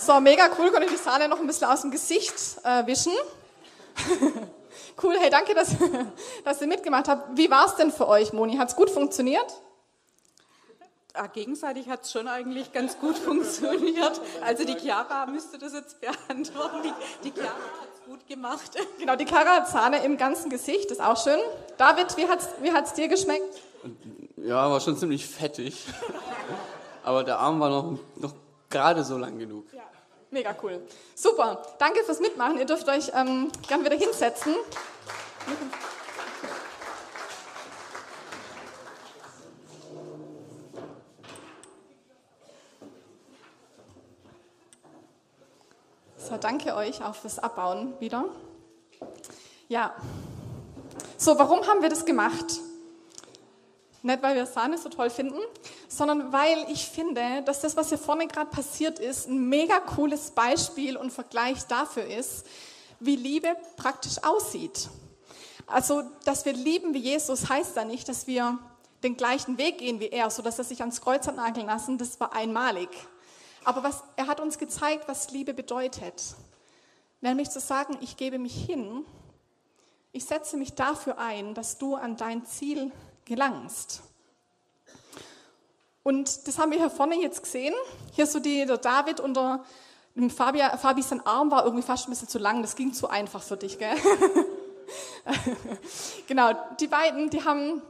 So, 0.04 0.20
mega 0.20 0.50
cool, 0.58 0.70
konnte 0.70 0.84
ich 0.84 0.90
die 0.90 0.98
Sahne 0.98 1.28
noch 1.28 1.40
ein 1.40 1.46
bisschen 1.46 1.66
aus 1.66 1.80
dem 1.80 1.90
Gesicht 1.90 2.34
äh, 2.62 2.86
wischen. 2.86 3.12
cool, 5.02 5.16
hey, 5.18 5.30
danke, 5.30 5.54
dass, 5.54 5.70
dass 6.44 6.60
ihr 6.60 6.66
mitgemacht 6.66 7.08
habt. 7.08 7.38
Wie 7.38 7.50
war 7.50 7.64
es 7.64 7.76
denn 7.76 7.90
für 7.90 8.06
euch, 8.06 8.34
Moni? 8.34 8.58
Hat 8.58 8.68
es 8.68 8.76
gut 8.76 8.90
funktioniert? 8.90 9.46
Ah, 11.14 11.28
gegenseitig 11.28 11.88
hat 11.88 12.02
es 12.02 12.12
schon 12.12 12.28
eigentlich 12.28 12.70
ganz 12.70 12.98
gut 12.98 13.16
funktioniert. 13.24 14.20
Also 14.44 14.66
die 14.66 14.74
Chiara 14.74 15.24
müsste 15.24 15.56
das 15.56 15.72
jetzt 15.72 15.98
beantworten. 16.02 16.82
Die, 16.82 17.30
die 17.30 17.32
Chiara 17.32 17.54
hat 17.54 17.88
es 17.94 18.04
gut 18.04 18.26
gemacht. 18.28 18.72
Genau, 18.98 19.16
die 19.16 19.24
Chiara 19.24 19.56
hat 19.56 19.68
Sahne 19.68 20.04
im 20.04 20.18
ganzen 20.18 20.50
Gesicht, 20.50 20.90
ist 20.90 21.00
auch 21.00 21.16
schön. 21.16 21.40
David, 21.78 22.14
wie 22.18 22.28
hat 22.28 22.40
es 22.40 22.48
wie 22.60 22.72
hat's 22.72 22.92
dir 22.92 23.08
geschmeckt? 23.08 23.58
Ja, 24.36 24.70
war 24.70 24.80
schon 24.80 24.98
ziemlich 24.98 25.26
fettig. 25.26 25.86
Aber 27.02 27.24
der 27.24 27.38
Arm 27.38 27.58
war 27.58 27.70
noch, 27.70 27.98
noch 28.16 28.34
gerade 28.68 29.02
so 29.02 29.16
lang 29.16 29.38
genug. 29.38 29.72
Ja, 29.72 29.82
mega 30.34 30.54
cool. 30.62 30.82
Super, 31.14 31.62
danke 31.78 32.02
fürs 32.04 32.20
Mitmachen. 32.20 32.58
Ihr 32.58 32.66
dürft 32.66 32.86
euch 32.88 33.10
ähm, 33.14 33.50
gern 33.66 33.84
wieder 33.84 33.96
hinsetzen. 33.96 34.54
So, 46.18 46.36
danke 46.36 46.74
euch 46.74 47.02
auch 47.02 47.14
fürs 47.14 47.38
Abbauen 47.38 47.94
wieder. 48.00 48.24
Ja. 49.68 49.94
So, 51.16 51.38
warum 51.38 51.66
haben 51.66 51.80
wir 51.80 51.88
das 51.88 52.04
gemacht? 52.04 52.60
Nicht, 54.04 54.22
weil 54.22 54.36
wir 54.36 54.44
Sahne 54.44 54.76
so 54.76 54.90
toll 54.90 55.08
finden, 55.08 55.40
sondern 55.88 56.30
weil 56.30 56.66
ich 56.70 56.90
finde, 56.90 57.42
dass 57.46 57.62
das, 57.62 57.74
was 57.74 57.88
hier 57.88 57.96
vorne 57.96 58.26
gerade 58.26 58.50
passiert 58.50 58.98
ist, 58.98 59.28
ein 59.28 59.48
mega 59.48 59.80
cooles 59.80 60.32
Beispiel 60.32 60.98
und 60.98 61.10
Vergleich 61.10 61.66
dafür 61.68 62.04
ist, 62.04 62.44
wie 63.00 63.16
Liebe 63.16 63.56
praktisch 63.78 64.22
aussieht. 64.22 64.90
Also, 65.66 66.02
dass 66.26 66.44
wir 66.44 66.52
lieben 66.52 66.92
wie 66.92 66.98
Jesus, 66.98 67.48
heißt 67.48 67.78
da 67.78 67.86
nicht, 67.86 68.06
dass 68.06 68.26
wir 68.26 68.58
den 69.02 69.16
gleichen 69.16 69.56
Weg 69.56 69.78
gehen 69.78 70.00
wie 70.00 70.08
er, 70.08 70.28
so 70.28 70.42
dass 70.42 70.58
er 70.58 70.64
sich 70.64 70.80
ans 70.80 71.00
Kreuz 71.00 71.26
hat 71.26 71.36
nageln 71.36 71.66
lassen. 71.66 71.96
Das 71.96 72.20
war 72.20 72.34
einmalig. 72.34 72.90
Aber 73.64 73.84
was, 73.84 74.02
er 74.16 74.26
hat 74.26 74.38
uns 74.38 74.58
gezeigt, 74.58 75.08
was 75.08 75.30
Liebe 75.30 75.54
bedeutet. 75.54 76.22
Nämlich 77.22 77.48
zu 77.48 77.58
sagen, 77.58 77.96
ich 78.02 78.18
gebe 78.18 78.38
mich 78.38 78.66
hin, 78.66 79.06
ich 80.12 80.26
setze 80.26 80.58
mich 80.58 80.74
dafür 80.74 81.16
ein, 81.16 81.54
dass 81.54 81.78
du 81.78 81.94
an 81.94 82.18
dein 82.18 82.44
Ziel 82.44 82.92
gelangst. 83.24 84.02
Und 86.02 86.46
das 86.46 86.58
haben 86.58 86.70
wir 86.70 86.78
hier 86.78 86.90
vorne 86.90 87.20
jetzt 87.20 87.42
gesehen. 87.42 87.74
Hier 88.12 88.26
so 88.26 88.38
die, 88.38 88.66
der 88.66 88.76
David 88.76 89.20
unter 89.20 89.64
dem 90.14 90.30
Fabi, 90.30 90.60
Fabi 90.80 91.02
sein 91.02 91.24
Arm 91.26 91.50
war 91.50 91.64
irgendwie 91.64 91.82
fast 91.82 92.06
ein 92.06 92.10
bisschen 92.10 92.28
zu 92.28 92.38
lang. 92.38 92.62
Das 92.62 92.76
ging 92.76 92.92
zu 92.92 93.08
einfach 93.08 93.42
für 93.42 93.56
dich, 93.56 93.78
gell? 93.78 93.96
genau, 96.28 96.52
die 96.78 96.86
beiden, 96.86 97.30
die 97.30 97.44
haben, 97.44 97.82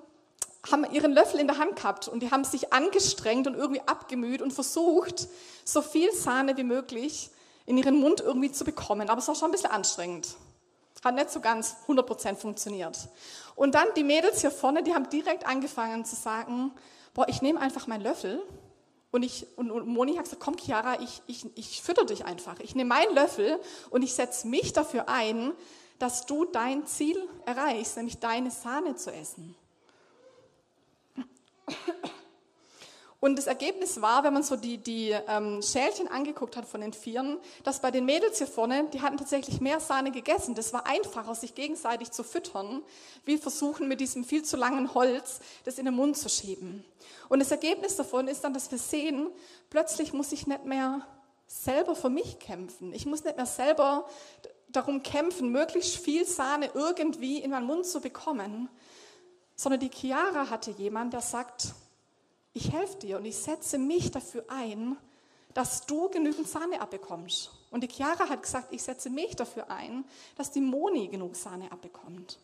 haben 0.71 0.85
ihren 0.93 1.13
Löffel 1.13 1.41
in 1.41 1.49
der 1.49 1.59
Hand 1.59 1.77
gehabt 1.77 2.09
und 2.09 2.21
die 2.21 2.31
haben 2.31 2.45
sich 2.45 2.73
angestrengt 2.73 3.47
und 3.47 3.55
irgendwie 3.55 3.83
abgemüht 3.87 4.41
und 4.41 4.53
versucht, 4.53 5.29
so 5.65 5.83
viel 5.83 6.13
Sahne 6.13 6.57
wie 6.57 6.65
möglich 6.65 7.31
in 7.67 7.77
ihren 7.77 7.99
Mund 7.99 8.21
irgendwie 8.21 8.53
zu 8.53 8.65
bekommen. 8.65 9.11
Aber 9.11 9.19
es 9.19 9.29
war 9.29 9.35
schon 9.35 9.49
ein 9.49 9.53
bisschen 9.53 9.71
anstrengend. 9.71 10.37
Hat 11.03 11.15
nicht 11.15 11.31
so 11.31 11.41
ganz 11.41 11.77
100% 11.89 12.37
funktioniert. 12.37 13.09
Und 13.57 13.75
dann 13.75 13.89
die 13.97 14.05
Mädels 14.05 14.41
hier 14.41 14.51
vorne, 14.51 14.83
die 14.83 14.95
haben 14.95 15.09
direkt 15.11 15.47
angefangen 15.47 16.05
zu 16.05 16.17
sagen, 16.17 16.73
boah, 17.15 17.29
ich 17.29 17.43
nehme 17.43 17.61
einfach 17.61 17.87
meinen 17.87 18.03
Löffel 18.03 18.43
und, 19.15 19.23
ich, 19.23 19.47
und, 19.57 19.71
und 19.71 19.87
Moni 19.87 20.17
hat 20.17 20.25
gesagt, 20.25 20.43
komm 20.43 20.57
Chiara, 20.57 21.01
ich, 21.01 21.23
ich, 21.29 21.47
ich 21.57 21.83
fütter 21.83 22.05
dich 22.05 22.25
einfach. 22.25 22.59
Ich 22.59 22.75
nehme 22.75 22.89
meinen 22.89 23.15
Löffel 23.15 23.61
und 23.91 24.03
ich 24.03 24.13
setze 24.13 24.49
mich 24.49 24.73
dafür 24.73 25.09
ein, 25.09 25.53
dass 26.01 26.27
du 26.27 26.45
dein 26.45 26.85
Ziel 26.87 27.17
erreichst, 27.47 27.97
nämlich 27.97 28.19
deine 28.19 28.51
Sahne 28.51 28.97
zu 28.97 29.13
essen. 29.13 29.55
Und 33.25 33.37
das 33.37 33.47
Ergebnis 33.47 34.03
war, 34.03 34.23
wenn 34.23 34.35
man 34.35 34.43
so 34.43 34.55
die, 34.55 34.77
die 34.77 35.17
ähm, 35.29 35.63
Schälchen 35.63 36.09
angeguckt 36.09 36.59
hat 36.59 36.67
von 36.67 36.83
den 36.83 36.93
Vieren, 36.93 37.39
dass 37.63 37.81
bei 37.81 37.91
den 37.91 38.05
Mädels 38.05 38.37
hier 38.37 38.47
vorne, 38.47 38.87
die 38.93 39.01
hatten 39.01 39.17
tatsächlich 39.17 39.63
mehr 39.63 39.81
Sahne 39.81 40.11
gegessen. 40.11 40.55
Das 40.55 40.75
war 40.75 40.87
einfacher, 40.87 41.35
sich 41.35 41.55
gegenseitig 41.55 42.11
zu 42.11 42.23
füttern, 42.23 42.83
wie 43.25 43.39
versuchen 43.39 43.89
mit 43.89 44.03
diesem 44.03 44.25
viel 44.25 44.43
zu 44.43 44.59
langen 44.59 44.93
Holz 44.93 45.41
das 45.65 45.79
in 45.79 45.87
den 45.87 45.95
Mund 45.95 46.19
zu 46.19 46.29
schieben. 46.29 46.85
Und 47.31 47.39
das 47.39 47.51
Ergebnis 47.51 47.97
davon 47.97 48.29
ist 48.29 48.45
dann, 48.45 48.53
dass 48.53 48.71
wir 48.71 48.77
sehen, 48.77 49.31
plötzlich 49.71 50.13
muss 50.13 50.31
ich 50.33 50.47
nicht 50.47 50.67
mehr 50.67 51.01
selber 51.47 51.97
für 51.97 52.11
mich 52.11 52.39
kämpfen. 52.41 52.93
Ich 52.93 53.07
muss 53.07 53.25
nicht 53.25 53.39
mehr 53.39 53.47
selber 53.47 54.07
darum 54.69 55.03
kämpfen, 55.03 55.49
möglichst 55.49 55.97
viel 55.97 56.27
Sahne 56.27 56.69
irgendwie 56.75 57.39
in 57.39 57.53
meinen 57.53 57.67
Mund 57.67 57.87
zu 57.87 58.03
bekommen, 58.03 58.69
sondern 59.57 59.81
die 59.81 59.89
Chiara 59.91 60.51
hatte 60.51 60.73
jemand, 60.73 61.15
der 61.15 61.23
sagt, 61.23 61.75
ich 62.55 62.73
helfe 62.73 62.97
dir 62.99 63.19
und 63.19 63.25
ich 63.25 63.37
setze 63.37 63.79
mich 63.79 64.11
dafür 64.11 64.45
ein, 64.49 64.97
dass 65.53 65.87
du 65.87 66.09
genügend 66.09 66.49
Sahne 66.49 66.81
abbekommst. 66.81 67.51
Und 67.71 67.83
die 67.83 67.89
Chiara 67.89 68.29
hat 68.29 68.43
gesagt, 68.43 68.73
ich 68.73 68.83
setze 68.83 69.11
mich 69.11 69.37
dafür 69.37 69.71
ein, 69.71 70.05
dass 70.37 70.51
die 70.51 70.61
Moni 70.61 71.09
genug 71.09 71.37
Sahne 71.37 71.71
abbekommt. 71.71 72.39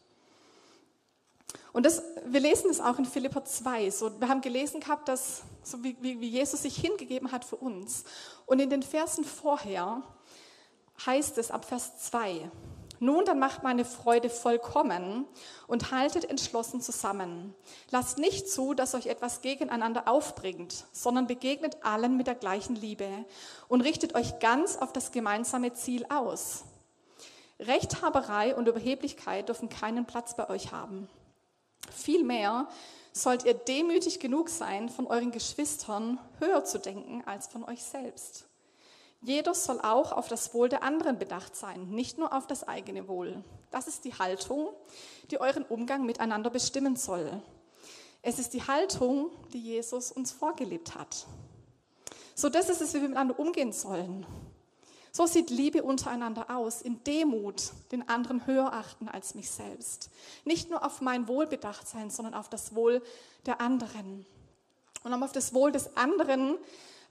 Und 1.73 1.87
das, 1.87 2.03
wir 2.27 2.41
lesen 2.41 2.71
es 2.71 2.81
auch 2.81 2.99
in 2.99 3.05
Philippa 3.05 3.45
2. 3.45 3.91
So, 3.91 4.21
wir 4.21 4.29
haben 4.29 4.41
gelesen 4.41 4.81
gehabt, 4.81 5.09
dass, 5.09 5.43
so 5.63 5.83
wie, 5.85 5.97
wie, 6.01 6.21
wie 6.21 6.29
Jesus 6.29 6.63
sich 6.63 6.77
hingegeben 6.77 7.31
hat 7.31 7.45
für 7.45 7.57
uns. 7.57 8.05
Und 8.47 8.61
in 8.61 8.71
den 8.71 8.83
Versen 8.83 9.25
vorher 9.25 10.03
heißt 11.07 11.39
es 11.39 11.51
ab 11.51 11.65
Vers 11.65 11.99
2, 12.11 12.51
nun, 13.03 13.25
dann 13.25 13.39
macht 13.39 13.63
meine 13.63 13.87
Freude 13.87 14.29
vollkommen 14.29 15.27
und 15.67 15.91
haltet 15.91 16.29
entschlossen 16.29 16.83
zusammen. 16.83 17.55
Lasst 17.91 18.19
nicht 18.19 18.51
zu, 18.51 18.75
dass 18.75 18.95
euch 18.95 19.07
etwas 19.07 19.41
gegeneinander 19.41 20.07
aufbringt, 20.07 20.85
sondern 20.93 21.27
begegnet 21.27 21.79
allen 21.83 22.19
mit 22.19 22.27
der 22.27 22.35
gleichen 22.35 22.77
Liebe 22.77 23.09
und 23.69 23.81
richtet 23.81 24.15
euch 24.15 24.39
ganz 24.39 24.77
auf 24.77 24.93
das 24.93 25.13
gemeinsame 25.13 25.73
Ziel 25.73 26.05
aus. 26.11 26.65
Rechthaberei 27.59 28.55
und 28.55 28.69
Überheblichkeit 28.69 29.49
dürfen 29.49 29.71
keinen 29.71 30.05
Platz 30.05 30.37
bei 30.37 30.51
euch 30.51 30.71
haben. 30.71 31.09
Vielmehr 31.91 32.69
sollt 33.13 33.47
ihr 33.47 33.55
demütig 33.55 34.21
genug 34.21 34.51
sein, 34.51 34.91
von 34.91 35.07
euren 35.07 35.31
Geschwistern 35.31 36.19
höher 36.39 36.65
zu 36.65 36.79
denken 36.79 37.23
als 37.25 37.47
von 37.47 37.65
euch 37.65 37.83
selbst. 37.83 38.50
Jeder 39.23 39.55
soll 39.55 39.81
auch 39.81 40.13
auf 40.13 40.29
das 40.29 40.55
Wohl 40.55 40.69
der 40.69 40.83
anderen 40.83 41.19
bedacht 41.19 41.55
sein, 41.55 41.91
nicht 41.91 42.17
nur 42.17 42.33
auf 42.33 42.47
das 42.47 42.67
eigene 42.67 43.07
Wohl. 43.07 43.45
Das 43.71 43.87
ist 43.87 44.05
die 44.05 44.15
Haltung, 44.15 44.69
die 45.31 45.41
euren 45.41 45.65
Umgang 45.65 46.07
miteinander 46.07 46.49
bestimmen 46.49 46.97
soll. 46.97 47.43
Es 48.23 48.39
ist 48.39 48.55
die 48.55 48.63
Haltung, 48.63 49.31
die 49.53 49.61
Jesus 49.61 50.11
uns 50.11 50.33
vorgelebt 50.33 50.95
hat. 50.95 51.27
So 52.35 52.49
das 52.49 52.71
ist 52.71 52.81
es, 52.81 52.95
wie 52.95 53.03
wir 53.03 53.09
miteinander 53.09 53.39
umgehen 53.39 53.73
sollen. 53.73 54.27
So 55.13 55.27
sieht 55.27 55.51
Liebe 55.51 55.83
untereinander 55.83 56.57
aus, 56.57 56.83
in 56.83 57.03
Demut 57.05 57.73
den 57.93 58.09
anderen 58.09 58.47
höher 58.47 58.73
achten 58.73 59.09
als 59.09 59.35
mich 59.35 59.51
selbst. 59.51 60.11
Nicht 60.45 60.71
nur 60.71 60.85
auf 60.85 61.01
mein 61.01 61.29
Wohl 61.29 61.47
bedacht 61.47 61.89
sein, 61.89 62.11
sondern 62.11 62.35
auf 62.35 62.49
das 62.49 62.75
Wohl 62.75 63.03
der 63.45 63.61
anderen. 63.61 64.25
Und 65.03 65.13
um 65.13 65.23
auf 65.23 65.33
das 65.33 65.53
Wohl 65.53 65.73
des 65.73 65.97
anderen 65.97 66.57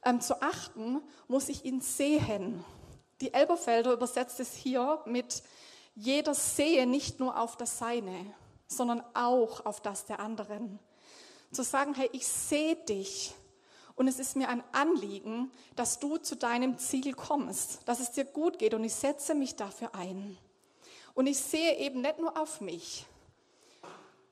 ähm, 0.03 0.21
zu 0.21 0.41
achten, 0.41 1.01
muss 1.27 1.49
ich 1.49 1.65
ihn 1.65 1.81
sehen. 1.81 2.63
Die 3.21 3.33
Elberfelder 3.33 3.93
übersetzt 3.93 4.39
es 4.39 4.53
hier 4.53 5.01
mit, 5.05 5.43
jeder 5.95 6.33
sehe 6.33 6.88
nicht 6.88 7.19
nur 7.19 7.38
auf 7.39 7.57
das 7.57 7.77
Seine, 7.77 8.33
sondern 8.67 9.03
auch 9.13 9.65
auf 9.65 9.81
das 9.81 10.05
der 10.05 10.19
anderen. 10.19 10.79
Zu 11.51 11.63
sagen, 11.63 11.93
hey, 11.95 12.09
ich 12.13 12.27
sehe 12.27 12.75
dich 12.75 13.33
und 13.95 14.07
es 14.07 14.19
ist 14.19 14.38
mir 14.38 14.47
ein 14.47 14.63
Anliegen, 14.71 15.51
dass 15.75 15.99
du 15.99 16.17
zu 16.17 16.38
deinem 16.38 16.77
Ziel 16.77 17.13
kommst, 17.13 17.81
dass 17.85 17.99
es 17.99 18.12
dir 18.12 18.23
gut 18.23 18.59
geht 18.59 18.73
und 18.73 18.83
ich 18.83 18.93
setze 18.93 19.35
mich 19.35 19.55
dafür 19.57 19.93
ein. 19.93 20.38
Und 21.15 21.27
ich 21.27 21.38
sehe 21.38 21.77
eben 21.79 21.99
nicht 21.99 22.19
nur 22.19 22.39
auf 22.39 22.62
mich. 22.62 23.05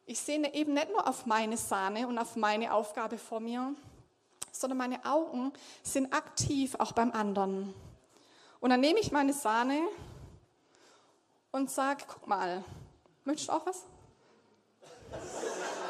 Ich 0.06 0.20
sehe 0.20 0.54
eben 0.54 0.74
nicht 0.74 0.90
nur 0.90 1.06
auf 1.06 1.26
meine 1.26 1.58
Sahne 1.58 2.08
und 2.08 2.18
auf 2.18 2.38
meine 2.38 2.74
Aufgabe 2.74 3.18
vor 3.18 3.42
mir, 3.42 3.76
sondern 4.60 4.78
meine 4.78 5.06
Augen 5.06 5.54
sind 5.84 6.14
aktiv 6.14 6.76
auch 6.80 6.92
beim 6.92 7.12
anderen. 7.12 7.74
Und 8.60 8.70
dann 8.70 8.80
nehme 8.80 9.00
ich 9.00 9.12
meine 9.12 9.34
Sahne 9.34 9.82
und 11.52 11.70
sage, 11.70 12.04
guck 12.08 12.28
mal, 12.28 12.64
möchtest 13.24 13.50
du 13.50 13.54
auch 13.54 13.66
was? 13.66 13.84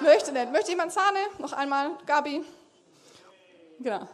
Möchte 0.02 0.32
nicht. 0.32 0.52
Möchte 0.52 0.72
jemand 0.72 0.92
Sahne? 0.92 1.20
Noch 1.40 1.54
einmal, 1.54 1.98
Gabi. 2.06 2.44
Genau. 3.80 4.08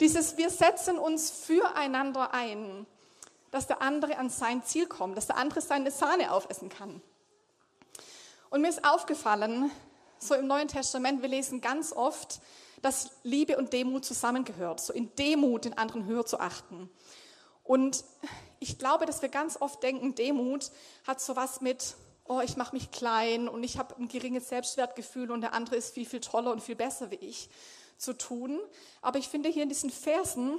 Dieses, 0.00 0.36
wir 0.36 0.50
setzen 0.50 0.98
uns 0.98 1.30
füreinander 1.30 2.32
ein, 2.32 2.86
dass 3.50 3.66
der 3.66 3.80
andere 3.80 4.18
an 4.18 4.30
sein 4.30 4.62
Ziel 4.62 4.86
kommt, 4.86 5.16
dass 5.16 5.26
der 5.26 5.36
andere 5.36 5.60
seine 5.60 5.90
Sahne 5.90 6.32
aufessen 6.32 6.68
kann. 6.68 7.00
Und 8.50 8.60
mir 8.60 8.68
ist 8.68 8.84
aufgefallen, 8.84 9.70
so 10.18 10.34
im 10.34 10.46
Neuen 10.46 10.68
Testament, 10.68 11.22
wir 11.22 11.28
lesen 11.28 11.60
ganz 11.60 11.92
oft, 11.92 12.40
dass 12.82 13.10
Liebe 13.22 13.56
und 13.56 13.72
Demut 13.72 14.04
zusammengehört, 14.04 14.80
so 14.80 14.92
in 14.92 15.14
Demut 15.16 15.64
den 15.64 15.78
anderen 15.78 16.06
höher 16.06 16.26
zu 16.26 16.40
achten. 16.40 16.90
Und 17.62 18.04
ich 18.60 18.78
glaube, 18.78 19.06
dass 19.06 19.22
wir 19.22 19.28
ganz 19.28 19.60
oft 19.60 19.82
denken, 19.82 20.14
Demut 20.14 20.70
hat 21.06 21.20
so 21.20 21.36
was 21.36 21.60
mit, 21.60 21.96
oh, 22.24 22.40
ich 22.40 22.56
mache 22.56 22.74
mich 22.74 22.90
klein 22.90 23.48
und 23.48 23.62
ich 23.64 23.78
habe 23.78 23.96
ein 23.96 24.08
geringes 24.08 24.48
Selbstwertgefühl 24.48 25.30
und 25.30 25.40
der 25.40 25.52
andere 25.52 25.76
ist 25.76 25.94
viel, 25.94 26.06
viel 26.06 26.20
toller 26.20 26.52
und 26.52 26.62
viel 26.62 26.76
besser 26.76 27.10
wie 27.10 27.16
ich. 27.16 27.48
zu 27.98 28.12
tun. 28.12 28.60
Aber 29.00 29.18
ich 29.18 29.28
finde 29.28 29.48
hier 29.48 29.62
in 29.62 29.68
diesen 29.68 29.90
Versen, 29.90 30.58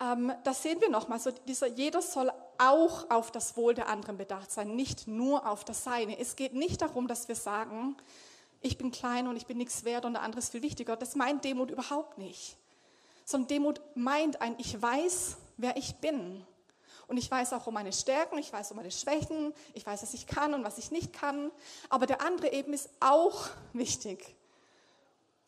ähm, 0.00 0.32
da 0.44 0.54
sehen 0.54 0.80
wir 0.80 0.90
nochmal, 0.90 1.18
so 1.18 1.30
dieser, 1.30 1.66
jeder 1.66 2.02
soll 2.02 2.30
auch 2.58 3.10
auf 3.10 3.30
das 3.30 3.56
Wohl 3.56 3.74
der 3.74 3.88
anderen 3.88 4.16
bedacht 4.16 4.50
sein, 4.50 4.76
nicht 4.76 5.08
nur 5.08 5.48
auf 5.48 5.64
das 5.64 5.84
Seine. 5.84 6.18
Es 6.18 6.36
geht 6.36 6.54
nicht 6.54 6.82
darum, 6.82 7.08
dass 7.08 7.28
wir 7.28 7.34
sagen, 7.34 7.96
ich 8.60 8.78
bin 8.78 8.90
klein 8.90 9.28
und 9.28 9.36
ich 9.36 9.46
bin 9.46 9.58
nichts 9.58 9.84
wert 9.84 10.04
und 10.04 10.14
der 10.14 10.22
andere 10.22 10.40
ist 10.40 10.50
viel 10.50 10.62
wichtiger. 10.62 10.96
Das 10.96 11.14
meint 11.14 11.44
Demut 11.44 11.70
überhaupt 11.70 12.18
nicht. 12.18 12.56
Sondern 13.24 13.48
Demut 13.48 13.80
meint 13.94 14.40
ein, 14.40 14.54
ich 14.58 14.80
weiß, 14.80 15.36
wer 15.56 15.76
ich 15.76 15.96
bin. 15.96 16.44
Und 17.06 17.16
ich 17.16 17.30
weiß 17.30 17.54
auch 17.54 17.66
um 17.66 17.74
meine 17.74 17.92
Stärken, 17.92 18.36
ich 18.38 18.52
weiß 18.52 18.70
um 18.72 18.76
meine 18.76 18.90
Schwächen, 18.90 19.54
ich 19.74 19.86
weiß, 19.86 20.02
was 20.02 20.12
ich 20.12 20.26
kann 20.26 20.54
und 20.54 20.64
was 20.64 20.76
ich 20.76 20.90
nicht 20.90 21.12
kann. 21.12 21.50
Aber 21.88 22.06
der 22.06 22.20
andere 22.20 22.52
eben 22.52 22.72
ist 22.72 22.90
auch 23.00 23.48
wichtig. 23.72 24.34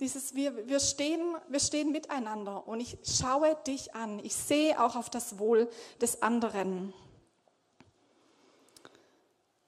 Dieses, 0.00 0.34
wir, 0.34 0.66
wir, 0.68 0.80
stehen, 0.80 1.20
wir 1.48 1.60
stehen 1.60 1.92
miteinander 1.92 2.66
und 2.66 2.80
ich 2.80 2.96
schaue 3.04 3.54
dich 3.66 3.94
an. 3.94 4.18
Ich 4.24 4.34
sehe 4.34 4.82
auch 4.82 4.96
auf 4.96 5.10
das 5.10 5.38
Wohl 5.38 5.68
des 6.00 6.22
anderen. 6.22 6.94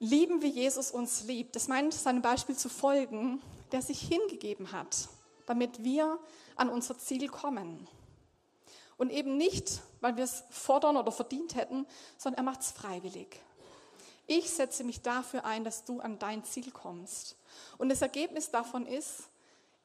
Lieben, 0.02 0.42
wie 0.42 0.48
Jesus 0.48 0.90
uns 0.90 1.22
liebt, 1.26 1.54
das 1.54 1.68
meint 1.68 1.94
seinem 1.94 2.22
Beispiel 2.22 2.56
zu 2.56 2.68
folgen, 2.68 3.40
der 3.70 3.82
sich 3.82 4.00
hingegeben 4.00 4.72
hat, 4.72 5.08
damit 5.46 5.84
wir 5.84 6.18
an 6.56 6.68
unser 6.68 6.98
Ziel 6.98 7.28
kommen. 7.28 7.86
Und 8.96 9.12
eben 9.12 9.36
nicht, 9.36 9.80
weil 10.00 10.16
wir 10.16 10.24
es 10.24 10.42
fordern 10.50 10.96
oder 10.96 11.12
verdient 11.12 11.54
hätten, 11.54 11.86
sondern 12.18 12.44
er 12.44 12.50
macht 12.50 12.62
es 12.62 12.72
freiwillig. 12.72 13.28
Ich 14.26 14.50
setze 14.50 14.82
mich 14.82 15.02
dafür 15.02 15.44
ein, 15.44 15.62
dass 15.62 15.84
du 15.84 16.00
an 16.00 16.18
dein 16.18 16.42
Ziel 16.42 16.72
kommst. 16.72 17.36
Und 17.78 17.88
das 17.88 18.02
Ergebnis 18.02 18.50
davon 18.50 18.86
ist, 18.86 19.28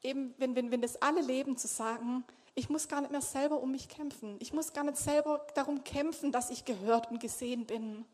eben, 0.02 0.34
wenn, 0.38 0.56
wenn, 0.56 0.72
wenn 0.72 0.82
das 0.82 1.00
alle 1.00 1.20
leben, 1.20 1.56
zu 1.56 1.68
sagen, 1.68 2.24
ich 2.56 2.68
muss 2.68 2.88
gar 2.88 3.02
nicht 3.02 3.12
mehr 3.12 3.22
selber 3.22 3.60
um 3.60 3.70
mich 3.70 3.88
kämpfen. 3.88 4.34
Ich 4.40 4.52
muss 4.52 4.72
gar 4.72 4.82
nicht 4.82 4.96
selber 4.96 5.46
darum 5.54 5.84
kämpfen, 5.84 6.32
dass 6.32 6.50
ich 6.50 6.64
gehört 6.64 7.08
und 7.08 7.20
gesehen 7.20 7.66
bin, 7.66 8.04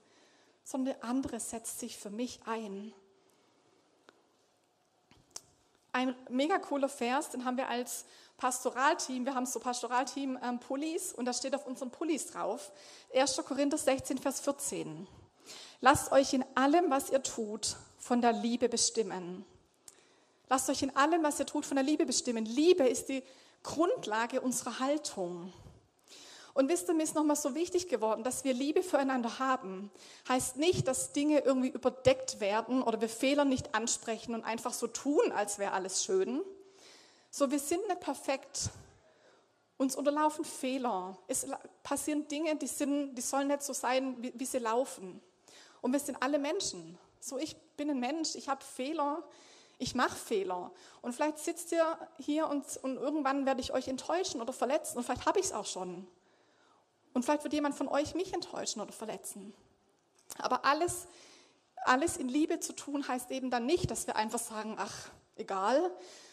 sondern 0.64 0.94
der 0.94 1.08
andere 1.08 1.38
setzt 1.38 1.78
sich 1.78 1.96
für 1.96 2.10
mich 2.10 2.40
ein. 2.46 2.92
Ein 5.92 6.16
mega 6.28 6.58
cooler 6.58 6.88
Vers, 6.88 7.30
den 7.30 7.44
haben 7.44 7.56
wir 7.56 7.68
als 7.68 8.04
Pastoralteam, 8.36 9.26
wir 9.26 9.34
haben 9.34 9.46
so 9.46 9.60
Pastoralteam-Pullis 9.60 11.12
ähm, 11.12 11.18
und 11.18 11.24
da 11.26 11.32
steht 11.32 11.54
auf 11.54 11.66
unseren 11.66 11.90
Pullis 11.90 12.26
drauf, 12.26 12.72
1. 13.14 13.36
Korinther 13.46 13.78
16, 13.78 14.18
Vers 14.18 14.40
14. 14.40 15.06
Lasst 15.80 16.10
euch 16.10 16.32
in 16.32 16.44
allem, 16.56 16.90
was 16.90 17.10
ihr 17.10 17.22
tut, 17.22 17.76
von 17.98 18.20
der 18.20 18.32
Liebe 18.32 18.68
bestimmen. 18.68 19.44
Lasst 20.48 20.68
euch 20.68 20.82
in 20.82 20.94
allem, 20.96 21.22
was 21.22 21.38
ihr 21.38 21.46
tut, 21.46 21.64
von 21.64 21.76
der 21.76 21.84
Liebe 21.84 22.06
bestimmen. 22.06 22.44
Liebe 22.44 22.86
ist 22.86 23.08
die 23.08 23.22
Grundlage 23.62 24.40
unserer 24.40 24.78
Haltung. 24.80 25.52
Und 26.54 26.68
wisst 26.68 26.88
ihr, 26.88 26.94
mir 26.94 27.02
ist 27.02 27.16
nochmal 27.16 27.34
so 27.34 27.56
wichtig 27.56 27.88
geworden, 27.88 28.22
dass 28.22 28.44
wir 28.44 28.54
Liebe 28.54 28.84
füreinander 28.84 29.40
haben. 29.40 29.90
Heißt 30.28 30.56
nicht, 30.56 30.86
dass 30.86 31.12
Dinge 31.12 31.40
irgendwie 31.40 31.68
überdeckt 31.68 32.38
werden 32.38 32.80
oder 32.80 33.00
wir 33.00 33.08
Fehler 33.08 33.44
nicht 33.44 33.74
ansprechen 33.74 34.34
und 34.34 34.44
einfach 34.44 34.72
so 34.72 34.86
tun, 34.86 35.32
als 35.32 35.58
wäre 35.58 35.72
alles 35.72 36.04
schön. 36.04 36.42
So, 37.28 37.50
wir 37.50 37.58
sind 37.58 37.86
nicht 37.88 37.98
perfekt. 37.98 38.70
Uns 39.78 39.96
unterlaufen 39.96 40.44
Fehler. 40.44 41.18
Es 41.26 41.44
passieren 41.82 42.28
Dinge, 42.28 42.54
die, 42.54 42.68
sind, 42.68 43.16
die 43.16 43.22
sollen 43.22 43.48
nicht 43.48 43.62
so 43.62 43.72
sein, 43.72 44.14
wie, 44.20 44.32
wie 44.36 44.46
sie 44.46 44.58
laufen. 44.58 45.20
Und 45.80 45.92
wir 45.92 45.98
sind 45.98 46.22
alle 46.22 46.38
Menschen. 46.38 46.96
So, 47.18 47.36
ich 47.36 47.56
bin 47.76 47.90
ein 47.90 47.98
Mensch, 47.98 48.36
ich 48.36 48.48
habe 48.48 48.62
Fehler, 48.62 49.24
ich 49.78 49.96
mache 49.96 50.14
Fehler. 50.14 50.70
Und 51.02 51.14
vielleicht 51.14 51.38
sitzt 51.40 51.72
ihr 51.72 51.98
hier 52.18 52.46
und, 52.46 52.64
und 52.82 52.96
irgendwann 52.96 53.44
werde 53.44 53.60
ich 53.60 53.72
euch 53.72 53.88
enttäuschen 53.88 54.40
oder 54.40 54.52
verletzen. 54.52 54.98
Und 54.98 55.04
vielleicht 55.04 55.26
habe 55.26 55.40
ich 55.40 55.46
es 55.46 55.52
auch 55.52 55.66
schon. 55.66 56.06
Und 57.14 57.24
vielleicht 57.24 57.44
wird 57.44 57.54
jemand 57.54 57.74
von 57.74 57.88
euch 57.88 58.14
mich 58.14 58.34
enttäuschen 58.34 58.82
oder 58.82 58.92
verletzen. 58.92 59.54
Aber 60.36 60.64
alles, 60.64 61.06
alles 61.76 62.16
in 62.16 62.28
Liebe 62.28 62.60
zu 62.60 62.74
tun 62.74 63.06
heißt 63.08 63.30
eben 63.30 63.50
dann 63.50 63.64
nicht, 63.64 63.90
dass 63.90 64.06
wir 64.06 64.16
einfach 64.16 64.40
sagen, 64.40 64.74
ach, 64.78 65.08
egal, 65.36 65.90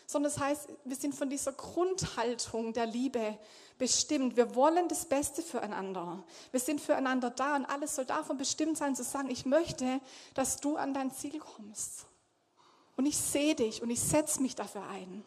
sondern 0.07 0.31
es 0.31 0.39
heißt, 0.39 0.69
wir 0.83 0.95
sind 0.95 1.15
von 1.15 1.29
dieser 1.29 1.53
Grundhaltung 1.53 2.73
der 2.73 2.85
Liebe 2.85 3.37
bestimmt. 3.77 4.35
Wir 4.35 4.55
wollen 4.55 4.89
das 4.89 5.05
Beste 5.05 5.41
füreinander. 5.41 6.23
Wir 6.51 6.59
sind 6.59 6.81
füreinander 6.81 7.29
da 7.29 7.55
und 7.55 7.65
alles 7.65 7.95
soll 7.95 8.05
davon 8.05 8.37
bestimmt 8.37 8.77
sein, 8.77 8.95
zu 8.95 9.03
sagen, 9.03 9.29
ich 9.29 9.45
möchte, 9.45 10.01
dass 10.33 10.57
du 10.57 10.75
an 10.75 10.93
dein 10.93 11.11
Ziel 11.11 11.39
kommst. 11.39 12.07
Und 12.97 13.05
ich 13.05 13.17
sehe 13.17 13.55
dich 13.55 13.81
und 13.81 13.89
ich 13.89 14.01
setze 14.01 14.41
mich 14.41 14.55
dafür 14.55 14.85
ein. 14.87 15.23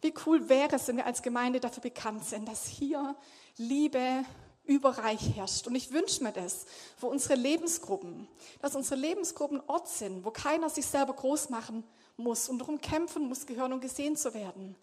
Wie 0.00 0.14
cool 0.26 0.48
wäre 0.48 0.76
es, 0.76 0.88
wenn 0.88 0.96
wir 0.96 1.06
als 1.06 1.22
Gemeinde 1.22 1.60
dafür 1.60 1.82
bekannt 1.82 2.24
sind, 2.24 2.48
dass 2.48 2.66
hier 2.66 3.16
Liebe 3.58 4.24
überreich 4.64 5.34
herrscht. 5.34 5.66
Und 5.66 5.74
ich 5.74 5.92
wünsche 5.92 6.22
mir 6.22 6.32
das 6.32 6.66
für 6.96 7.06
unsere 7.06 7.34
Lebensgruppen, 7.34 8.28
dass 8.60 8.76
unsere 8.76 9.00
Lebensgruppen 9.00 9.60
Ort 9.66 9.88
sind, 9.88 10.24
wo 10.24 10.30
keiner 10.30 10.68
sich 10.68 10.86
selber 10.86 11.14
groß 11.14 11.48
machen 11.48 11.84
muss 12.16 12.48
und 12.48 12.58
darum 12.58 12.80
kämpfen 12.80 13.28
muss, 13.28 13.46
gehören 13.46 13.72
und 13.72 13.80
gesehen 13.80 14.16
zu 14.16 14.34
werden. 14.34 14.76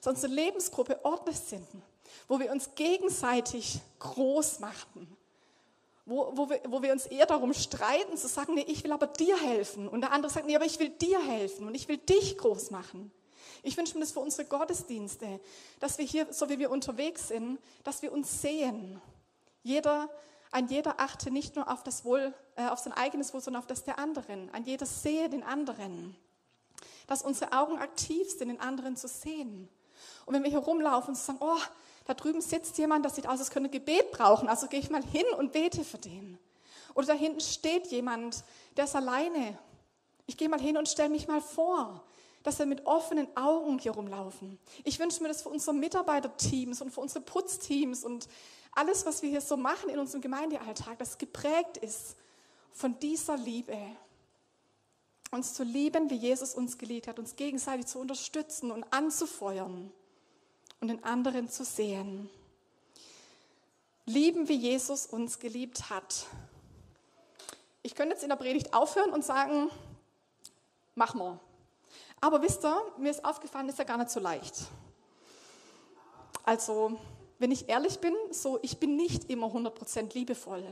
Sondern 0.00 0.22
unsere 0.22 0.32
Lebensgruppe 0.34 1.04
Orte 1.04 1.32
sind, 1.32 1.66
wo 2.28 2.38
wir 2.38 2.52
uns 2.52 2.74
gegenseitig 2.74 3.80
groß 3.98 4.60
machen. 4.60 5.16
Wo, 6.04 6.32
wo, 6.34 6.50
wir, 6.50 6.60
wo 6.68 6.82
wir 6.82 6.92
uns 6.92 7.06
eher 7.06 7.26
darum 7.26 7.54
streiten, 7.54 8.16
zu 8.16 8.26
sagen, 8.28 8.54
nee, 8.54 8.66
ich 8.66 8.82
will 8.82 8.92
aber 8.92 9.06
dir 9.06 9.36
helfen. 9.40 9.88
Und 9.88 10.00
der 10.00 10.12
andere 10.12 10.32
sagt, 10.32 10.46
nee, 10.46 10.56
aber 10.56 10.64
ich 10.64 10.78
will 10.80 10.90
dir 10.90 11.24
helfen 11.24 11.66
und 11.66 11.74
ich 11.74 11.88
will 11.88 11.98
dich 11.98 12.36
groß 12.38 12.70
machen. 12.70 13.12
Ich 13.62 13.76
wünsche 13.76 13.94
mir 13.94 14.00
das 14.00 14.12
für 14.12 14.20
unsere 14.20 14.46
Gottesdienste, 14.46 15.40
dass 15.80 15.98
wir 15.98 16.04
hier, 16.04 16.32
so 16.32 16.48
wie 16.48 16.58
wir 16.58 16.70
unterwegs 16.70 17.28
sind, 17.28 17.58
dass 17.84 18.02
wir 18.02 18.12
uns 18.12 18.42
sehen. 18.42 19.00
Jeder, 19.62 20.08
ein 20.50 20.66
jeder 20.66 20.98
achte 20.98 21.30
nicht 21.30 21.56
nur 21.56 21.70
auf 21.70 21.82
das 21.82 22.04
Wohl, 22.04 22.34
äh, 22.56 22.66
auf 22.66 22.80
sein 22.80 22.92
eigenes 22.92 23.32
Wohl, 23.32 23.40
sondern 23.40 23.62
auf 23.62 23.68
das 23.68 23.84
der 23.84 23.98
anderen. 23.98 24.52
Ein 24.52 24.64
jeder 24.64 24.86
sehe 24.86 25.28
den 25.28 25.44
anderen 25.44 26.16
dass 27.06 27.22
unsere 27.22 27.52
Augen 27.52 27.78
aktiv 27.78 28.30
sind, 28.30 28.48
den 28.48 28.60
anderen 28.60 28.96
zu 28.96 29.08
sehen. 29.08 29.68
Und 30.26 30.34
wenn 30.34 30.42
wir 30.42 30.50
hier 30.50 30.58
rumlaufen 30.58 31.10
und 31.10 31.16
sagen, 31.16 31.38
oh, 31.40 31.60
da 32.06 32.14
drüben 32.14 32.40
sitzt 32.40 32.78
jemand, 32.78 33.04
das 33.04 33.16
sieht 33.16 33.28
aus, 33.28 33.38
als 33.38 33.50
könnte 33.50 33.70
Gebet 33.70 34.10
brauchen, 34.12 34.48
also 34.48 34.66
gehe 34.66 34.80
ich 34.80 34.90
mal 34.90 35.02
hin 35.04 35.26
und 35.38 35.52
bete 35.52 35.84
für 35.84 35.98
den. 35.98 36.38
Oder 36.94 37.08
da 37.08 37.12
hinten 37.12 37.40
steht 37.40 37.88
jemand, 37.88 38.44
der 38.76 38.84
ist 38.84 38.96
alleine. 38.96 39.58
Ich 40.26 40.36
gehe 40.36 40.48
mal 40.48 40.60
hin 40.60 40.76
und 40.76 40.88
stelle 40.88 41.08
mich 41.08 41.28
mal 41.28 41.40
vor, 41.40 42.02
dass 42.42 42.58
wir 42.58 42.66
mit 42.66 42.86
offenen 42.86 43.28
Augen 43.36 43.78
hier 43.78 43.92
rumlaufen. 43.92 44.58
Ich 44.84 44.98
wünsche 44.98 45.22
mir 45.22 45.28
das 45.28 45.42
für 45.42 45.48
unsere 45.48 45.74
Mitarbeiterteams 45.74 46.80
und 46.82 46.90
für 46.90 47.00
unsere 47.00 47.20
Putzteams 47.20 48.04
und 48.04 48.28
alles, 48.72 49.04
was 49.06 49.22
wir 49.22 49.30
hier 49.30 49.40
so 49.40 49.56
machen 49.56 49.90
in 49.90 49.98
unserem 49.98 50.22
Gemeindealltag, 50.22 50.98
das 50.98 51.18
geprägt 51.18 51.76
ist 51.76 52.16
von 52.72 52.98
dieser 52.98 53.36
Liebe 53.36 53.76
uns 55.32 55.54
zu 55.54 55.64
lieben, 55.64 56.10
wie 56.10 56.16
Jesus 56.16 56.54
uns 56.54 56.76
geliebt 56.76 57.08
hat, 57.08 57.18
uns 57.18 57.36
gegenseitig 57.36 57.86
zu 57.86 57.98
unterstützen 57.98 58.70
und 58.70 58.84
anzufeuern 58.92 59.90
und 60.80 60.88
den 60.88 61.02
anderen 61.04 61.48
zu 61.48 61.64
sehen. 61.64 62.28
Lieben, 64.04 64.48
wie 64.48 64.56
Jesus 64.56 65.06
uns 65.06 65.38
geliebt 65.38 65.88
hat. 65.88 66.26
Ich 67.82 67.94
könnte 67.94 68.14
jetzt 68.14 68.22
in 68.22 68.28
der 68.28 68.36
Predigt 68.36 68.74
aufhören 68.74 69.10
und 69.10 69.24
sagen, 69.24 69.70
mach 70.94 71.14
mal. 71.14 71.40
Aber 72.22 72.40
wisst 72.40 72.64
ihr, 72.64 72.80
mir 72.98 73.10
ist 73.10 73.24
aufgefallen, 73.24 73.68
ist 73.68 73.78
ja 73.80 73.84
gar 73.84 73.98
nicht 73.98 74.10
so 74.10 74.20
leicht. 74.20 74.54
Also, 76.44 76.96
wenn 77.40 77.50
ich 77.50 77.68
ehrlich 77.68 77.98
bin, 77.98 78.14
so 78.30 78.60
ich 78.62 78.78
bin 78.78 78.94
nicht 78.94 79.28
immer 79.28 79.48
100% 79.48 80.14
liebevoll 80.14 80.64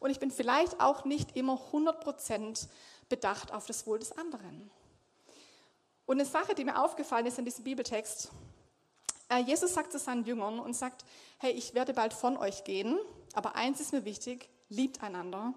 und 0.00 0.10
ich 0.10 0.18
bin 0.18 0.30
vielleicht 0.30 0.80
auch 0.80 1.04
nicht 1.04 1.36
immer 1.36 1.60
100% 1.72 2.68
bedacht 3.10 3.52
auf 3.52 3.66
das 3.66 3.86
Wohl 3.86 3.98
des 3.98 4.16
anderen. 4.16 4.70
Und 6.06 6.20
eine 6.20 6.28
Sache, 6.28 6.54
die 6.54 6.64
mir 6.64 6.82
aufgefallen 6.82 7.26
ist 7.26 7.38
in 7.38 7.44
diesem 7.44 7.64
Bibeltext, 7.64 8.30
äh, 9.28 9.40
Jesus 9.40 9.74
sagt 9.74 9.92
zu 9.92 9.98
seinen 9.98 10.24
Jüngern 10.24 10.58
und 10.58 10.72
sagt, 10.72 11.04
hey, 11.36 11.52
ich 11.52 11.74
werde 11.74 11.92
bald 11.92 12.14
von 12.14 12.38
euch 12.38 12.64
gehen, 12.64 12.98
aber 13.34 13.56
eins 13.56 13.78
ist 13.80 13.92
mir 13.92 14.06
wichtig, 14.06 14.48
liebt 14.70 15.02
einander. 15.02 15.52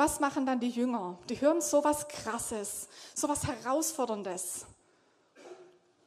Was 0.00 0.18
machen 0.18 0.46
dann 0.46 0.58
die 0.58 0.70
Jünger? 0.70 1.18
Die 1.28 1.38
hören 1.38 1.60
so 1.60 1.84
was 1.84 2.08
Krasses, 2.08 2.88
so 3.14 3.28
was 3.28 3.46
Herausforderndes. 3.46 4.64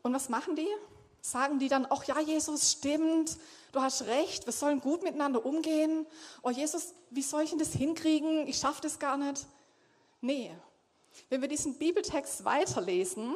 Und 0.01 0.15
was 0.15 0.29
machen 0.29 0.56
die? 0.56 0.67
Sagen 1.21 1.60
die 1.60 1.67
dann, 1.67 1.86
ach 1.88 2.03
ja, 2.06 2.19
Jesus, 2.19 2.71
stimmt, 2.71 3.38
du 3.71 3.79
hast 3.79 4.08
recht, 4.08 4.47
wir 4.47 4.51
sollen 4.51 4.82
gut 4.82 5.03
miteinander 5.03 5.45
umgehen. 5.45 6.08
Oh 6.41 6.49
Jesus, 6.49 6.95
wie 7.12 7.21
soll 7.21 7.43
ich 7.43 7.51
denn 7.51 7.60
das 7.60 7.73
hinkriegen? 7.73 8.47
Ich 8.47 8.58
schaffe 8.58 8.82
das 8.82 8.97
gar 8.97 9.15
nicht. 9.15 9.45
Nee. 10.21 10.51
Wenn 11.29 11.41
wir 11.41 11.47
diesen 11.47 11.77
Bibeltext 11.77 12.43
weiterlesen, 12.45 13.36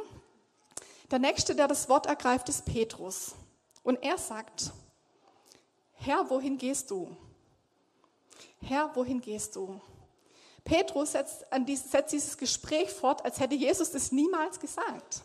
der 1.11 1.19
nächste, 1.19 1.53
der 1.53 1.67
das 1.67 1.87
Wort 1.87 2.07
ergreift, 2.07 2.49
ist 2.49 2.65
Petrus. 2.65 3.35
Und 3.83 4.01
er 4.01 4.17
sagt, 4.17 4.71
Herr, 5.93 6.27
wohin 6.31 6.57
gehst 6.57 6.89
du? 6.89 7.15
Herr, 8.59 8.89
wohin 8.95 9.21
gehst 9.21 9.55
du? 9.55 9.79
Petrus 10.67 11.13
setzt, 11.13 11.45
dieses, 11.61 11.89
setzt 11.89 12.11
dieses 12.11 12.37
Gespräch 12.37 12.89
fort, 12.89 13.23
als 13.23 13.39
hätte 13.39 13.55
Jesus 13.55 13.93
es 13.93 14.11
niemals 14.11 14.59
gesagt. 14.59 15.21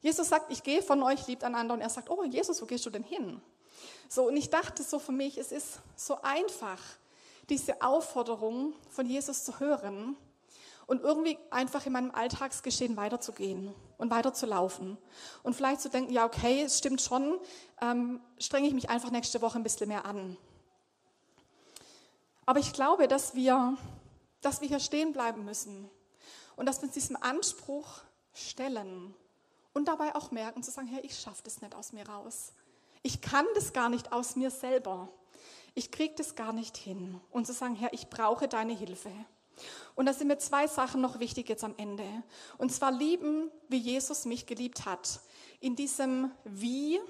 Jesus 0.00 0.28
sagt, 0.28 0.52
ich 0.52 0.62
gehe 0.62 0.82
von 0.82 1.02
euch, 1.02 1.26
liebt 1.26 1.42
einander. 1.42 1.72
Und 1.72 1.80
er 1.80 1.88
sagt, 1.88 2.10
oh 2.10 2.22
Jesus, 2.22 2.60
wo 2.60 2.66
gehst 2.66 2.84
du 2.84 2.90
denn 2.90 3.02
hin? 3.02 3.40
So, 4.10 4.28
und 4.28 4.36
ich 4.36 4.50
dachte 4.50 4.82
so 4.82 4.98
für 4.98 5.12
mich, 5.12 5.38
es 5.38 5.52
ist 5.52 5.80
so 5.96 6.20
einfach, 6.22 6.78
diese 7.48 7.80
Aufforderung 7.80 8.74
von 8.90 9.06
Jesus 9.06 9.44
zu 9.44 9.58
hören 9.58 10.16
und 10.86 11.02
irgendwie 11.02 11.38
einfach 11.50 11.86
in 11.86 11.92
meinem 11.92 12.10
Alltagsgeschehen 12.10 12.94
weiterzugehen 12.98 13.74
und 13.96 14.10
weiterzulaufen. 14.10 14.98
Und 15.42 15.56
vielleicht 15.56 15.80
zu 15.80 15.88
denken, 15.88 16.12
ja, 16.12 16.26
okay, 16.26 16.62
es 16.62 16.76
stimmt 16.76 17.00
schon, 17.00 17.38
ähm, 17.80 18.20
strenge 18.38 18.68
ich 18.68 18.74
mich 18.74 18.90
einfach 18.90 19.10
nächste 19.10 19.40
Woche 19.40 19.58
ein 19.58 19.62
bisschen 19.62 19.88
mehr 19.88 20.04
an. 20.04 20.36
Aber 22.44 22.60
ich 22.60 22.72
glaube, 22.72 23.08
dass 23.08 23.34
wir, 23.34 23.76
dass 24.40 24.60
wir 24.60 24.68
hier 24.68 24.80
stehen 24.80 25.12
bleiben 25.12 25.44
müssen 25.44 25.90
und 26.56 26.66
dass 26.66 26.78
wir 26.80 26.84
uns 26.84 26.94
diesem 26.94 27.16
Anspruch 27.16 28.00
stellen 28.32 29.14
und 29.72 29.86
dabei 29.86 30.14
auch 30.14 30.30
merken, 30.30 30.62
zu 30.62 30.70
sagen, 30.70 30.88
Herr, 30.88 31.04
ich 31.04 31.18
schaffe 31.18 31.42
das 31.44 31.60
nicht 31.60 31.74
aus 31.74 31.92
mir 31.92 32.08
raus. 32.08 32.52
Ich 33.02 33.20
kann 33.20 33.46
das 33.54 33.72
gar 33.72 33.88
nicht 33.88 34.12
aus 34.12 34.36
mir 34.36 34.50
selber. 34.50 35.08
Ich 35.74 35.90
kriege 35.90 36.14
das 36.16 36.34
gar 36.34 36.52
nicht 36.52 36.76
hin. 36.76 37.20
Und 37.30 37.46
zu 37.46 37.52
sagen, 37.52 37.76
Herr, 37.76 37.92
ich 37.92 38.08
brauche 38.08 38.48
deine 38.48 38.72
Hilfe. 38.72 39.12
Und 39.94 40.06
da 40.06 40.12
sind 40.12 40.28
mir 40.28 40.38
zwei 40.38 40.66
Sachen 40.66 41.00
noch 41.00 41.20
wichtig 41.20 41.48
jetzt 41.48 41.64
am 41.64 41.74
Ende. 41.76 42.04
Und 42.58 42.72
zwar 42.72 42.92
lieben, 42.92 43.50
wie 43.68 43.78
Jesus 43.78 44.24
mich 44.24 44.46
geliebt 44.46 44.86
hat. 44.86 45.20
In 45.60 45.76
diesem 45.76 46.30
Wie 46.44 47.00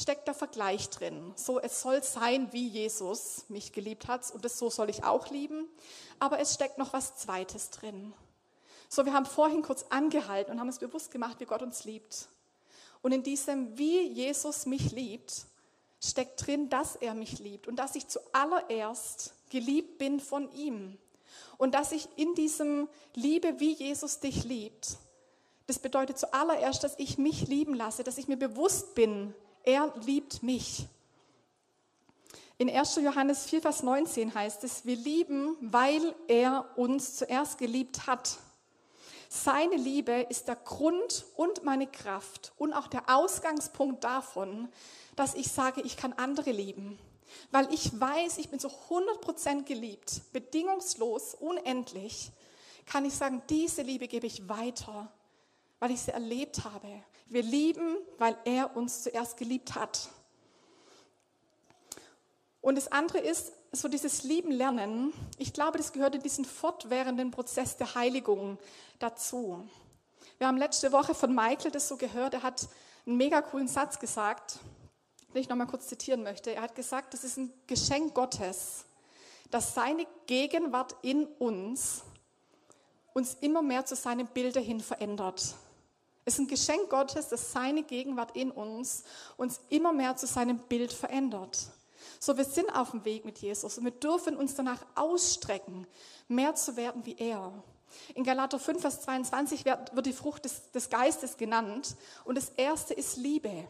steckt 0.00 0.26
der 0.28 0.34
Vergleich 0.34 0.90
drin. 0.90 1.32
So, 1.34 1.58
es 1.58 1.80
soll 1.80 2.02
sein, 2.02 2.52
wie 2.52 2.68
Jesus 2.68 3.44
mich 3.48 3.72
geliebt 3.72 4.06
hat. 4.06 4.30
Und 4.30 4.44
das 4.44 4.58
so 4.58 4.70
soll 4.70 4.90
ich 4.90 5.04
auch 5.04 5.30
lieben. 5.30 5.66
Aber 6.18 6.38
es 6.38 6.54
steckt 6.54 6.78
noch 6.78 6.92
was 6.92 7.16
Zweites 7.16 7.70
drin. 7.70 8.12
So, 8.88 9.04
wir 9.04 9.12
haben 9.12 9.26
vorhin 9.26 9.62
kurz 9.62 9.84
angehalten 9.90 10.52
und 10.52 10.60
haben 10.60 10.68
uns 10.68 10.78
bewusst 10.78 11.10
gemacht, 11.10 11.40
wie 11.40 11.46
Gott 11.46 11.62
uns 11.62 11.84
liebt. 11.84 12.28
Und 13.02 13.12
in 13.12 13.22
diesem, 13.22 13.76
wie 13.76 14.02
Jesus 14.02 14.66
mich 14.66 14.92
liebt, 14.92 15.46
steckt 16.02 16.46
drin, 16.46 16.68
dass 16.68 16.96
er 16.96 17.14
mich 17.14 17.38
liebt 17.38 17.66
und 17.66 17.76
dass 17.76 17.96
ich 17.96 18.06
zuallererst 18.08 19.34
geliebt 19.50 19.98
bin 19.98 20.20
von 20.20 20.52
ihm. 20.52 20.96
Und 21.58 21.74
dass 21.74 21.92
ich 21.92 22.08
in 22.16 22.34
diesem 22.34 22.88
Liebe, 23.14 23.58
wie 23.58 23.72
Jesus 23.72 24.20
dich 24.20 24.44
liebt, 24.44 24.96
das 25.66 25.78
bedeutet 25.80 26.18
zuallererst, 26.18 26.82
dass 26.82 26.98
ich 26.98 27.18
mich 27.18 27.48
lieben 27.48 27.74
lasse, 27.74 28.04
dass 28.04 28.16
ich 28.16 28.28
mir 28.28 28.38
bewusst 28.38 28.94
bin, 28.94 29.34
er 29.68 29.92
liebt 30.06 30.42
mich. 30.42 30.86
In 32.56 32.70
1. 32.70 32.96
Johannes 32.96 33.44
4, 33.44 33.60
Vers 33.60 33.82
19 33.82 34.34
heißt 34.34 34.64
es, 34.64 34.86
wir 34.86 34.96
lieben, 34.96 35.58
weil 35.60 36.14
er 36.26 36.70
uns 36.76 37.16
zuerst 37.16 37.58
geliebt 37.58 38.06
hat. 38.06 38.38
Seine 39.28 39.76
Liebe 39.76 40.26
ist 40.30 40.48
der 40.48 40.56
Grund 40.56 41.26
und 41.36 41.64
meine 41.64 41.86
Kraft 41.86 42.52
und 42.56 42.72
auch 42.72 42.86
der 42.86 43.14
Ausgangspunkt 43.14 44.04
davon, 44.04 44.68
dass 45.16 45.34
ich 45.34 45.52
sage, 45.52 45.82
ich 45.82 45.98
kann 45.98 46.14
andere 46.14 46.50
lieben. 46.50 46.98
Weil 47.50 47.70
ich 47.72 48.00
weiß, 48.00 48.38
ich 48.38 48.48
bin 48.48 48.58
so 48.58 48.70
100% 48.88 49.64
geliebt, 49.64 50.22
bedingungslos, 50.32 51.34
unendlich, 51.34 52.32
kann 52.86 53.04
ich 53.04 53.14
sagen, 53.14 53.42
diese 53.50 53.82
Liebe 53.82 54.08
gebe 54.08 54.26
ich 54.26 54.48
weiter, 54.48 55.12
weil 55.78 55.90
ich 55.90 56.00
sie 56.00 56.10
erlebt 56.10 56.64
habe. 56.64 57.02
Wir 57.28 57.42
lieben, 57.42 57.96
weil 58.16 58.36
er 58.44 58.76
uns 58.76 59.02
zuerst 59.02 59.36
geliebt 59.36 59.74
hat. 59.74 60.08
Und 62.60 62.76
das 62.76 62.90
andere 62.90 63.18
ist, 63.18 63.52
so 63.72 63.88
dieses 63.88 64.22
Lieben 64.22 64.50
lernen, 64.50 65.12
ich 65.36 65.52
glaube, 65.52 65.78
das 65.78 65.92
gehört 65.92 66.14
in 66.14 66.22
diesen 66.22 66.44
fortwährenden 66.44 67.30
Prozess 67.30 67.76
der 67.76 67.94
Heiligung 67.94 68.58
dazu. 68.98 69.68
Wir 70.38 70.46
haben 70.46 70.56
letzte 70.56 70.90
Woche 70.92 71.14
von 71.14 71.34
Michael 71.34 71.70
das 71.70 71.88
so 71.88 71.96
gehört, 71.96 72.34
er 72.34 72.42
hat 72.42 72.68
einen 73.06 73.16
mega 73.16 73.42
coolen 73.42 73.68
Satz 73.68 73.98
gesagt, 73.98 74.58
den 75.34 75.42
ich 75.42 75.48
nochmal 75.48 75.66
kurz 75.66 75.88
zitieren 75.88 76.22
möchte. 76.22 76.54
Er 76.54 76.62
hat 76.62 76.74
gesagt, 76.74 77.12
das 77.12 77.24
ist 77.24 77.36
ein 77.36 77.52
Geschenk 77.66 78.14
Gottes, 78.14 78.84
dass 79.50 79.74
seine 79.74 80.06
Gegenwart 80.26 80.96
in 81.02 81.26
uns 81.26 82.02
uns 83.12 83.34
immer 83.40 83.62
mehr 83.62 83.84
zu 83.84 83.96
seinem 83.96 84.28
Bilde 84.28 84.60
hin 84.60 84.80
verändert. 84.80 85.54
Es 86.28 86.34
ist 86.34 86.40
ein 86.40 86.46
Geschenk 86.46 86.90
Gottes, 86.90 87.28
dass 87.28 87.52
seine 87.52 87.82
Gegenwart 87.82 88.36
in 88.36 88.50
uns 88.50 89.02
uns 89.38 89.60
immer 89.70 89.94
mehr 89.94 90.14
zu 90.14 90.26
seinem 90.26 90.58
Bild 90.58 90.92
verändert. 90.92 91.70
So, 92.20 92.36
wir 92.36 92.44
sind 92.44 92.68
auf 92.76 92.90
dem 92.90 93.06
Weg 93.06 93.24
mit 93.24 93.38
Jesus 93.38 93.78
und 93.78 93.84
wir 93.84 93.92
dürfen 93.92 94.36
uns 94.36 94.54
danach 94.54 94.84
ausstrecken, 94.94 95.86
mehr 96.28 96.54
zu 96.54 96.76
werden 96.76 97.06
wie 97.06 97.16
er. 97.16 97.50
In 98.14 98.24
Galater 98.24 98.58
5, 98.58 98.78
Vers 98.78 99.00
22 99.00 99.64
wird, 99.64 100.04
die 100.04 100.12
Frucht 100.12 100.44
des, 100.44 100.70
des 100.70 100.90
Geistes 100.90 101.38
genannt 101.38 101.96
und 102.26 102.36
das 102.36 102.50
erste 102.58 102.92
ist 102.92 103.16
Liebe. 103.16 103.66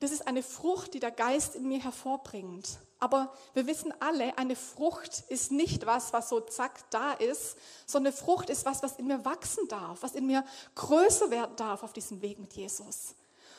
Das 0.00 0.10
ist 0.10 0.26
eine 0.26 0.42
Frucht, 0.42 0.94
die 0.94 1.00
der 1.00 1.12
Geist 1.12 1.54
in 1.54 1.68
mir 1.68 1.80
hervorbringt. 1.80 2.80
Aber 3.02 3.32
wir 3.52 3.66
wissen 3.66 3.92
alle, 3.98 4.38
eine 4.38 4.54
Frucht 4.54 5.24
ist 5.26 5.50
nicht 5.50 5.86
was, 5.86 6.12
was 6.12 6.28
so 6.28 6.38
zack 6.38 6.88
da 6.90 7.14
ist, 7.14 7.56
sondern 7.84 8.12
eine 8.12 8.22
Frucht 8.22 8.48
ist 8.48 8.64
was, 8.64 8.80
was 8.84 8.92
in 8.96 9.08
mir 9.08 9.24
wachsen 9.24 9.66
darf, 9.66 10.04
was 10.04 10.14
in 10.14 10.24
mir 10.24 10.44
größer 10.76 11.28
werden 11.32 11.56
darf 11.56 11.82
auf 11.82 11.92
diesem 11.92 12.22
Weg 12.22 12.38
mit 12.38 12.52
Jesus. 12.52 13.16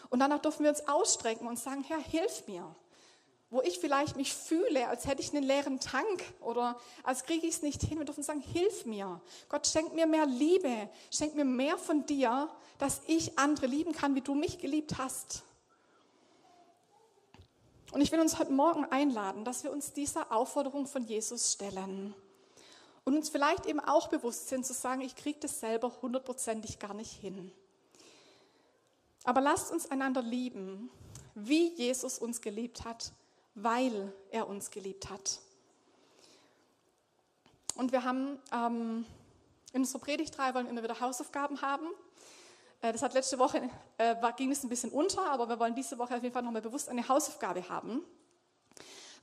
Und 0.10 0.22
danach 0.22 0.40
dürfen 0.40 0.64
wir 0.64 0.70
uns 0.70 0.88
ausstrecken 0.88 1.46
und 1.46 1.60
sagen, 1.60 1.84
Herr, 1.86 2.00
hilf 2.00 2.48
mir 2.48 2.74
wo 3.50 3.62
ich 3.62 3.78
vielleicht 3.78 4.16
mich 4.16 4.34
fühle, 4.34 4.88
als 4.88 5.06
hätte 5.06 5.22
ich 5.22 5.32
einen 5.32 5.44
leeren 5.44 5.80
Tank 5.80 6.24
oder 6.40 6.76
als 7.04 7.24
kriege 7.24 7.46
ich 7.46 7.54
es 7.54 7.62
nicht 7.62 7.84
hin. 7.84 8.00
Wir 8.00 8.06
dürfen 8.06 8.24
sagen, 8.24 8.42
hilf 8.42 8.88
mir. 8.88 9.22
Gott, 9.48 9.68
schenk 9.68 9.94
mir 9.94 10.08
mehr 10.08 10.26
Liebe, 10.26 10.90
schenk 11.12 11.36
mir 11.36 11.46
mehr 11.46 11.78
von 11.78 12.04
dir, 12.08 12.50
dass 12.80 13.02
ich 13.06 13.38
andere 13.38 13.68
lieben 13.68 13.92
kann, 13.92 14.16
wie 14.16 14.22
du 14.22 14.34
mich 14.34 14.58
geliebt 14.58 14.98
hast. 14.98 15.44
Und 17.94 18.02
ich 18.02 18.12
will 18.12 18.20
uns 18.20 18.38
heute 18.38 18.52
Morgen 18.52 18.86
einladen, 18.86 19.46
dass 19.46 19.64
wir 19.64 19.72
uns 19.72 19.94
dieser 19.94 20.32
Aufforderung 20.32 20.88
von 20.88 21.06
Jesus 21.06 21.54
stellen 21.54 22.14
und 23.06 23.16
uns 23.16 23.30
vielleicht 23.30 23.66
eben 23.66 23.80
auch 23.80 24.08
bewusst 24.08 24.50
sind 24.50 24.66
zu 24.66 24.74
sagen, 24.74 25.02
ich 25.02 25.16
kriege 25.16 25.40
das 25.40 25.60
selber 25.60 25.92
hundertprozentig 26.02 26.80
gar 26.80 26.94
nicht 26.94 27.12
hin. 27.12 27.52
Aber 29.24 29.42
lasst 29.42 29.72
uns 29.72 29.90
einander 29.90 30.22
lieben, 30.22 30.90
wie 31.36 31.70
Jesus 31.76 32.20
uns 32.20 32.42
geliebt 32.42 32.84
hat 32.84 33.14
weil 33.56 34.14
er 34.32 34.48
uns 34.48 34.72
geliebt 34.72 35.10
hat. 35.10 35.40
Und 37.76 37.92
wir 37.92 38.04
haben 38.04 38.40
ähm, 38.52 39.06
in 39.74 39.82
unserer 39.82 40.00
Predigtreihe 40.00 40.54
wollen 40.54 40.68
immer 40.68 40.84
wieder 40.84 41.00
Hausaufgaben 41.00 41.62
haben. 41.62 41.88
Äh, 42.84 42.92
das 42.92 43.02
hat 43.02 43.14
letzte 43.14 43.40
Woche, 43.40 43.70
äh, 43.98 44.16
ging 44.38 44.52
es 44.52 44.64
ein 44.64 44.70
bisschen 44.70 44.92
unter, 44.92 45.26
aber 45.26 45.50
wir 45.50 45.58
wollen 45.58 45.74
diese 45.74 45.98
Woche 45.98 46.16
auf 46.16 46.22
jeden 46.22 46.34
Fall 46.34 46.44
nochmal 46.44 46.62
bewusst 46.62 46.90
eine 46.90 47.08
Hausaufgabe 47.08 47.68
haben. 47.70 48.04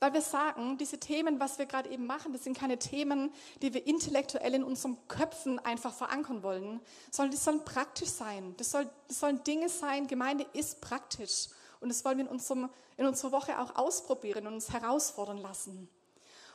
Weil 0.01 0.15
wir 0.15 0.23
sagen, 0.23 0.79
diese 0.79 0.99
Themen, 0.99 1.39
was 1.41 1.59
wir 1.59 1.67
gerade 1.67 1.91
eben 1.91 2.07
machen, 2.07 2.33
das 2.33 2.43
sind 2.43 2.57
keine 2.57 2.79
Themen, 2.79 3.35
die 3.61 3.75
wir 3.75 3.87
intellektuell 3.87 4.55
in 4.55 4.65
unseren 4.65 4.97
Köpfen 5.09 5.59
einfach 5.59 5.93
verankern 5.93 6.43
wollen, 6.43 6.81
sondern 7.11 7.33
die 7.33 7.37
sollen 7.37 7.63
praktisch 7.67 8.09
sein. 8.09 8.55
Das, 8.57 8.71
soll, 8.71 8.89
das 9.09 9.21
sollen 9.21 9.45
Dinge 9.45 9.69
sein, 9.69 10.07
Gemeinde 10.07 10.47
ist 10.55 10.81
praktisch. 10.81 11.49
Und 11.81 11.91
das 11.91 12.03
wollen 12.07 12.17
wir 12.17 12.25
in, 12.25 12.31
unserem, 12.31 12.71
in 12.97 13.05
unserer 13.05 13.33
Woche 13.33 13.61
auch 13.61 13.77
ausprobieren 13.77 14.47
und 14.47 14.55
uns 14.55 14.73
herausfordern 14.73 15.37
lassen. 15.37 15.87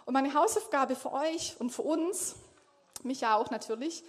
Und 0.06 0.14
meine 0.14 0.34
Hausaufgabe 0.34 0.96
für 0.96 1.12
euch 1.12 1.56
und 1.60 1.70
für 1.70 1.84
uns, 1.84 2.36
mich 3.04 3.22
ja 3.22 3.36
auch 3.36 3.52
natürlich, 3.52 4.04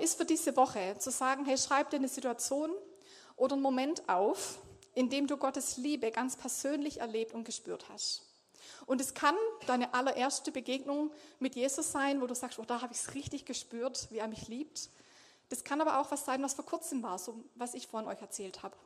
ist 0.00 0.16
für 0.16 0.24
diese 0.24 0.56
Woche 0.56 0.96
zu 0.98 1.10
sagen, 1.10 1.44
hey, 1.44 1.56
schreib 1.56 1.90
dir 1.90 1.96
eine 1.96 2.08
Situation 2.08 2.70
oder 3.36 3.54
einen 3.54 3.62
Moment 3.62 4.08
auf, 4.08 4.58
in 4.94 5.10
dem 5.10 5.26
du 5.26 5.36
Gottes 5.36 5.76
Liebe 5.76 6.10
ganz 6.10 6.36
persönlich 6.36 7.00
erlebt 7.00 7.34
und 7.34 7.44
gespürt 7.44 7.88
hast. 7.88 8.22
Und 8.86 9.00
es 9.00 9.14
kann 9.14 9.36
deine 9.66 9.94
allererste 9.94 10.50
Begegnung 10.50 11.12
mit 11.38 11.54
Jesus 11.54 11.92
sein, 11.92 12.20
wo 12.20 12.26
du 12.26 12.34
sagst, 12.34 12.58
oh, 12.58 12.64
da 12.64 12.82
habe 12.82 12.92
ich 12.92 13.00
es 13.00 13.14
richtig 13.14 13.44
gespürt, 13.44 14.08
wie 14.10 14.18
er 14.18 14.28
mich 14.28 14.48
liebt. 14.48 14.90
Das 15.48 15.62
kann 15.62 15.80
aber 15.80 16.00
auch 16.00 16.10
was 16.10 16.24
sein, 16.24 16.42
was 16.42 16.54
vor 16.54 16.64
kurzem 16.64 17.02
war, 17.02 17.18
so 17.18 17.44
was 17.54 17.74
ich 17.74 17.86
vorhin 17.86 18.08
euch 18.08 18.20
erzählt 18.20 18.62
habe. 18.62 18.76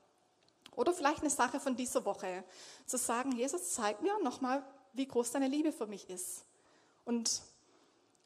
Oder 0.77 0.93
vielleicht 0.93 1.21
eine 1.21 1.31
Sache 1.31 1.61
von 1.61 1.77
dieser 1.77 2.05
Woche, 2.05 2.45
zu 2.87 2.99
sagen, 2.99 3.33
Jesus, 3.33 3.75
zeig 3.75 4.03
mir 4.03 4.19
nochmal, 4.23 4.63
wie 4.93 5.07
groß 5.07 5.33
deine 5.33 5.49
Liebe 5.49 5.73
für 5.73 5.87
mich 5.87 6.11
ist. 6.11 6.45
Und, 7.05 7.43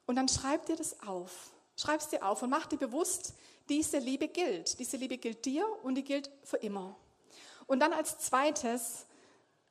und 0.06 0.16
dann 0.16 0.28
schreib 0.28 0.66
dir 0.66 0.76
das 0.76 1.00
auf. 1.06 1.53
Schreib 1.76 2.00
es 2.00 2.08
dir 2.08 2.24
auf 2.24 2.42
und 2.42 2.50
mach 2.50 2.66
dir 2.66 2.78
bewusst, 2.78 3.34
diese 3.68 3.98
Liebe 3.98 4.28
gilt. 4.28 4.78
Diese 4.78 4.96
Liebe 4.96 5.18
gilt 5.18 5.44
dir 5.44 5.66
und 5.82 5.94
die 5.94 6.04
gilt 6.04 6.30
für 6.42 6.58
immer. 6.58 6.96
Und 7.66 7.80
dann 7.80 7.92
als 7.92 8.18
zweites 8.18 9.06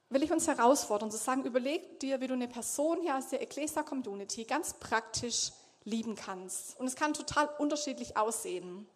will 0.10 0.24
ich 0.24 0.32
uns 0.32 0.48
herausfordern, 0.48 1.10
zu 1.12 1.18
sagen, 1.18 1.44
überleg 1.44 2.00
dir, 2.00 2.22
wie 2.22 2.28
du 2.28 2.34
eine 2.34 2.48
Person 2.48 3.02
hier 3.02 3.18
aus 3.18 3.30
der 3.30 3.42
Ecclesia 3.42 3.84
Community 3.84 4.44
ganz 4.44 4.74
praktisch 4.74 5.52
lieben 5.86 6.16
kannst. 6.16 6.80
Und 6.80 6.88
es 6.88 6.96
kann 6.96 7.14
total 7.14 7.50
unterschiedlich 7.58 8.16
aussehen 8.16 8.88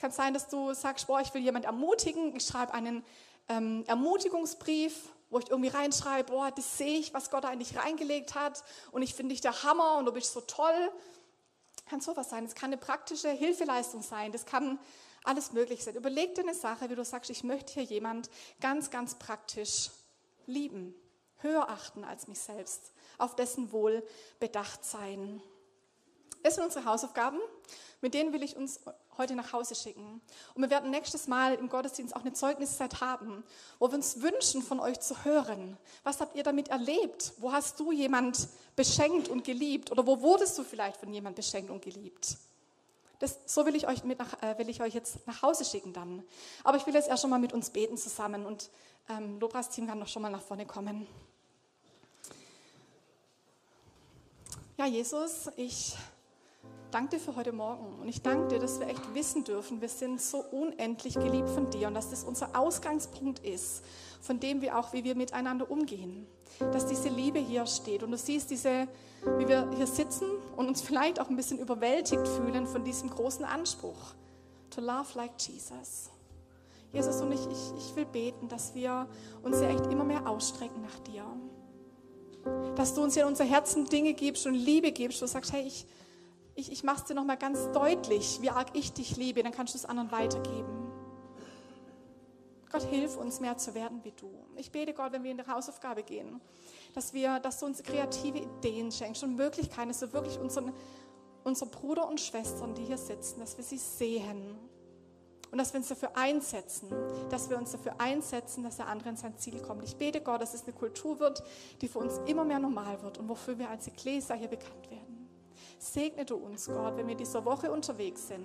kann 0.00 0.10
sein, 0.10 0.34
dass 0.34 0.48
du 0.48 0.72
sagst, 0.74 1.06
boah, 1.06 1.20
ich 1.20 1.32
will 1.34 1.42
jemand 1.42 1.66
ermutigen. 1.66 2.34
Ich 2.34 2.46
schreibe 2.46 2.72
einen 2.72 3.04
ähm, 3.48 3.84
Ermutigungsbrief, 3.86 5.10
wo 5.28 5.38
ich 5.38 5.50
irgendwie 5.50 5.68
reinschreibe, 5.68 6.32
boah, 6.32 6.50
das 6.50 6.78
sehe 6.78 6.98
ich, 6.98 7.14
was 7.14 7.30
Gott 7.30 7.44
eigentlich 7.44 7.76
reingelegt 7.76 8.34
hat 8.34 8.64
und 8.90 9.02
ich 9.02 9.14
finde 9.14 9.32
dich 9.32 9.40
der 9.40 9.62
Hammer 9.62 9.98
und 9.98 10.06
du 10.06 10.12
bist 10.12 10.32
so 10.32 10.40
toll. 10.40 10.90
Kann 11.90 12.00
sowas 12.00 12.30
sein. 12.30 12.44
Das 12.44 12.54
kann 12.54 12.68
eine 12.68 12.80
praktische 12.80 13.30
Hilfeleistung 13.30 14.00
sein. 14.00 14.30
Das 14.30 14.46
kann 14.46 14.78
alles 15.24 15.50
möglich 15.52 15.82
sein. 15.82 15.96
Überleg 15.96 16.36
dir 16.36 16.42
eine 16.42 16.54
Sache, 16.54 16.88
wie 16.88 16.94
du 16.94 17.04
sagst, 17.04 17.30
ich 17.30 17.42
möchte 17.42 17.72
hier 17.72 17.82
jemand 17.82 18.30
ganz, 18.60 18.90
ganz 18.90 19.16
praktisch 19.16 19.90
lieben, 20.46 20.94
höher 21.38 21.68
achten 21.68 22.04
als 22.04 22.28
mich 22.28 22.38
selbst, 22.38 22.92
auf 23.18 23.34
dessen 23.34 23.72
Wohl 23.72 24.06
bedacht 24.38 24.84
sein. 24.84 25.42
Das 26.42 26.54
sind 26.54 26.64
unsere 26.64 26.84
Hausaufgaben, 26.84 27.38
mit 28.00 28.14
denen 28.14 28.32
will 28.32 28.42
ich 28.42 28.56
uns 28.56 28.80
heute 29.18 29.34
nach 29.34 29.52
Hause 29.52 29.74
schicken. 29.74 30.22
Und 30.54 30.62
wir 30.62 30.70
werden 30.70 30.90
nächstes 30.90 31.28
Mal 31.28 31.54
im 31.54 31.68
Gottesdienst 31.68 32.16
auch 32.16 32.22
eine 32.22 32.32
Zeugniszeit 32.32 33.00
haben, 33.02 33.44
wo 33.78 33.88
wir 33.88 33.94
uns 33.94 34.22
wünschen, 34.22 34.62
von 34.62 34.80
euch 34.80 35.00
zu 35.00 35.24
hören. 35.24 35.76
Was 36.02 36.20
habt 36.20 36.34
ihr 36.36 36.42
damit 36.42 36.68
erlebt? 36.68 37.34
Wo 37.38 37.52
hast 37.52 37.78
du 37.78 37.92
jemand 37.92 38.48
beschenkt 38.74 39.28
und 39.28 39.44
geliebt? 39.44 39.92
Oder 39.92 40.06
wo 40.06 40.20
wurdest 40.20 40.56
du 40.58 40.64
vielleicht 40.64 40.96
von 40.96 41.12
jemand 41.12 41.36
beschenkt 41.36 41.70
und 41.70 41.82
geliebt? 41.82 42.38
Das, 43.18 43.38
so 43.44 43.66
will 43.66 43.76
ich, 43.76 43.86
euch 43.86 44.02
mit 44.02 44.18
nach, 44.18 44.42
äh, 44.42 44.56
will 44.56 44.70
ich 44.70 44.80
euch 44.80 44.94
jetzt 44.94 45.26
nach 45.26 45.42
Hause 45.42 45.66
schicken 45.66 45.92
dann. 45.92 46.24
Aber 46.64 46.78
ich 46.78 46.86
will 46.86 46.94
jetzt 46.94 47.08
erst 47.08 47.20
schon 47.20 47.28
mal 47.28 47.38
mit 47.38 47.52
uns 47.52 47.68
beten 47.68 47.98
zusammen 47.98 48.46
und 48.46 48.70
ähm, 49.10 49.38
Lobras-Team 49.38 49.86
kann 49.86 49.98
noch 49.98 50.08
schon 50.08 50.22
mal 50.22 50.30
nach 50.30 50.40
vorne 50.40 50.64
kommen. 50.64 51.06
Ja, 54.78 54.86
Jesus, 54.86 55.50
ich 55.56 55.94
danke 56.90 57.16
dir 57.16 57.20
für 57.20 57.36
heute 57.36 57.52
Morgen 57.52 58.00
und 58.00 58.08
ich 58.08 58.22
danke 58.22 58.48
dir, 58.48 58.58
dass 58.58 58.80
wir 58.80 58.88
echt 58.88 59.14
wissen 59.14 59.44
dürfen, 59.44 59.80
wir 59.80 59.88
sind 59.88 60.20
so 60.20 60.38
unendlich 60.38 61.14
geliebt 61.14 61.48
von 61.48 61.70
dir 61.70 61.88
und 61.88 61.94
dass 61.94 62.10
das 62.10 62.24
unser 62.24 62.58
Ausgangspunkt 62.58 63.38
ist, 63.40 63.84
von 64.20 64.40
dem 64.40 64.60
wir 64.60 64.78
auch, 64.78 64.92
wie 64.92 65.04
wir 65.04 65.14
miteinander 65.14 65.70
umgehen, 65.70 66.26
dass 66.72 66.86
diese 66.86 67.08
Liebe 67.08 67.38
hier 67.38 67.66
steht 67.66 68.02
und 68.02 68.10
du 68.10 68.18
siehst 68.18 68.50
diese, 68.50 68.88
wie 69.38 69.46
wir 69.46 69.70
hier 69.76 69.86
sitzen 69.86 70.26
und 70.56 70.68
uns 70.68 70.82
vielleicht 70.82 71.20
auch 71.20 71.30
ein 71.30 71.36
bisschen 71.36 71.58
überwältigt 71.58 72.26
fühlen 72.26 72.66
von 72.66 72.82
diesem 72.84 73.08
großen 73.08 73.44
Anspruch, 73.44 74.14
to 74.70 74.80
love 74.80 75.08
like 75.14 75.32
Jesus. 75.38 76.10
Jesus 76.92 77.20
und 77.20 77.30
ich, 77.30 77.40
ich, 77.40 77.72
ich 77.78 77.96
will 77.96 78.04
beten, 78.04 78.48
dass 78.48 78.74
wir 78.74 79.06
uns 79.42 79.60
ja 79.60 79.68
echt 79.68 79.86
immer 79.86 80.02
mehr 80.02 80.28
ausstrecken 80.28 80.82
nach 80.82 80.98
dir. 81.00 81.24
Dass 82.74 82.94
du 82.94 83.02
uns 83.02 83.16
in 83.16 83.24
unser 83.24 83.44
Herzen 83.44 83.84
Dinge 83.84 84.12
gibst 84.14 84.44
und 84.46 84.54
Liebe 84.54 84.90
gibst, 84.90 85.20
wo 85.20 85.26
du 85.26 85.30
sagst, 85.30 85.52
hey, 85.52 85.62
ich, 85.62 85.86
ich, 86.54 86.72
ich 86.72 86.84
mache 86.84 86.98
es 86.98 87.04
dir 87.04 87.14
nochmal 87.14 87.36
ganz 87.36 87.70
deutlich, 87.72 88.38
wie 88.42 88.50
arg 88.50 88.68
ich 88.74 88.92
dich 88.92 89.16
liebe, 89.16 89.42
dann 89.42 89.52
kannst 89.52 89.74
du 89.74 89.78
es 89.78 89.84
anderen 89.84 90.10
weitergeben. 90.10 90.80
Gott, 92.70 92.82
hilf 92.82 93.16
uns 93.16 93.40
mehr 93.40 93.56
zu 93.56 93.74
werden 93.74 94.00
wie 94.04 94.12
du. 94.12 94.30
Ich 94.56 94.70
bete 94.70 94.94
Gott, 94.94 95.12
wenn 95.12 95.24
wir 95.24 95.32
in 95.32 95.38
die 95.38 95.46
Hausaufgabe 95.46 96.04
gehen, 96.04 96.40
dass, 96.94 97.12
wir, 97.12 97.40
dass 97.40 97.58
du 97.58 97.66
uns 97.66 97.82
kreative 97.82 98.38
Ideen 98.38 98.92
schenkst 98.92 99.24
und 99.24 99.34
Möglichkeiten, 99.34 99.88
dass 99.88 100.00
wir 100.02 100.12
wirklich 100.12 100.38
unseren, 100.38 100.72
unsere 101.42 101.68
Brüder 101.68 102.08
und 102.08 102.20
Schwestern, 102.20 102.74
die 102.74 102.84
hier 102.84 102.98
sitzen, 102.98 103.40
dass 103.40 103.56
wir 103.56 103.64
sie 103.64 103.78
sehen 103.78 104.56
und 105.50 105.58
dass 105.58 105.72
wir 105.72 105.78
uns 105.78 105.88
dafür 105.88 106.16
einsetzen, 106.16 106.90
dass 107.28 107.50
wir 107.50 107.58
uns 107.58 107.72
dafür 107.72 108.00
einsetzen, 108.00 108.62
dass 108.62 108.76
der 108.76 108.86
andere 108.86 109.08
in 109.08 109.16
sein 109.16 109.36
Ziel 109.36 109.60
kommt. 109.60 109.82
Ich 109.82 109.96
bete 109.96 110.20
Gott, 110.20 110.40
dass 110.40 110.54
es 110.54 110.62
eine 110.62 110.72
Kultur 110.72 111.18
wird, 111.18 111.42
die 111.80 111.88
für 111.88 111.98
uns 111.98 112.20
immer 112.26 112.44
mehr 112.44 112.60
normal 112.60 113.02
wird 113.02 113.18
und 113.18 113.28
wofür 113.28 113.58
wir 113.58 113.68
als 113.68 113.88
Ekklesia 113.88 114.36
hier 114.36 114.48
bekannt 114.48 114.88
werden. 114.90 115.09
Segne 115.80 116.26
du 116.26 116.36
uns, 116.36 116.66
Gott, 116.66 116.98
wenn 116.98 117.08
wir 117.08 117.14
dieser 117.14 117.42
Woche 117.42 117.72
unterwegs 117.72 118.28
sind, 118.28 118.44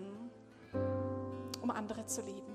um 1.62 1.70
andere 1.70 2.06
zu 2.06 2.22
lieben. 2.22 2.55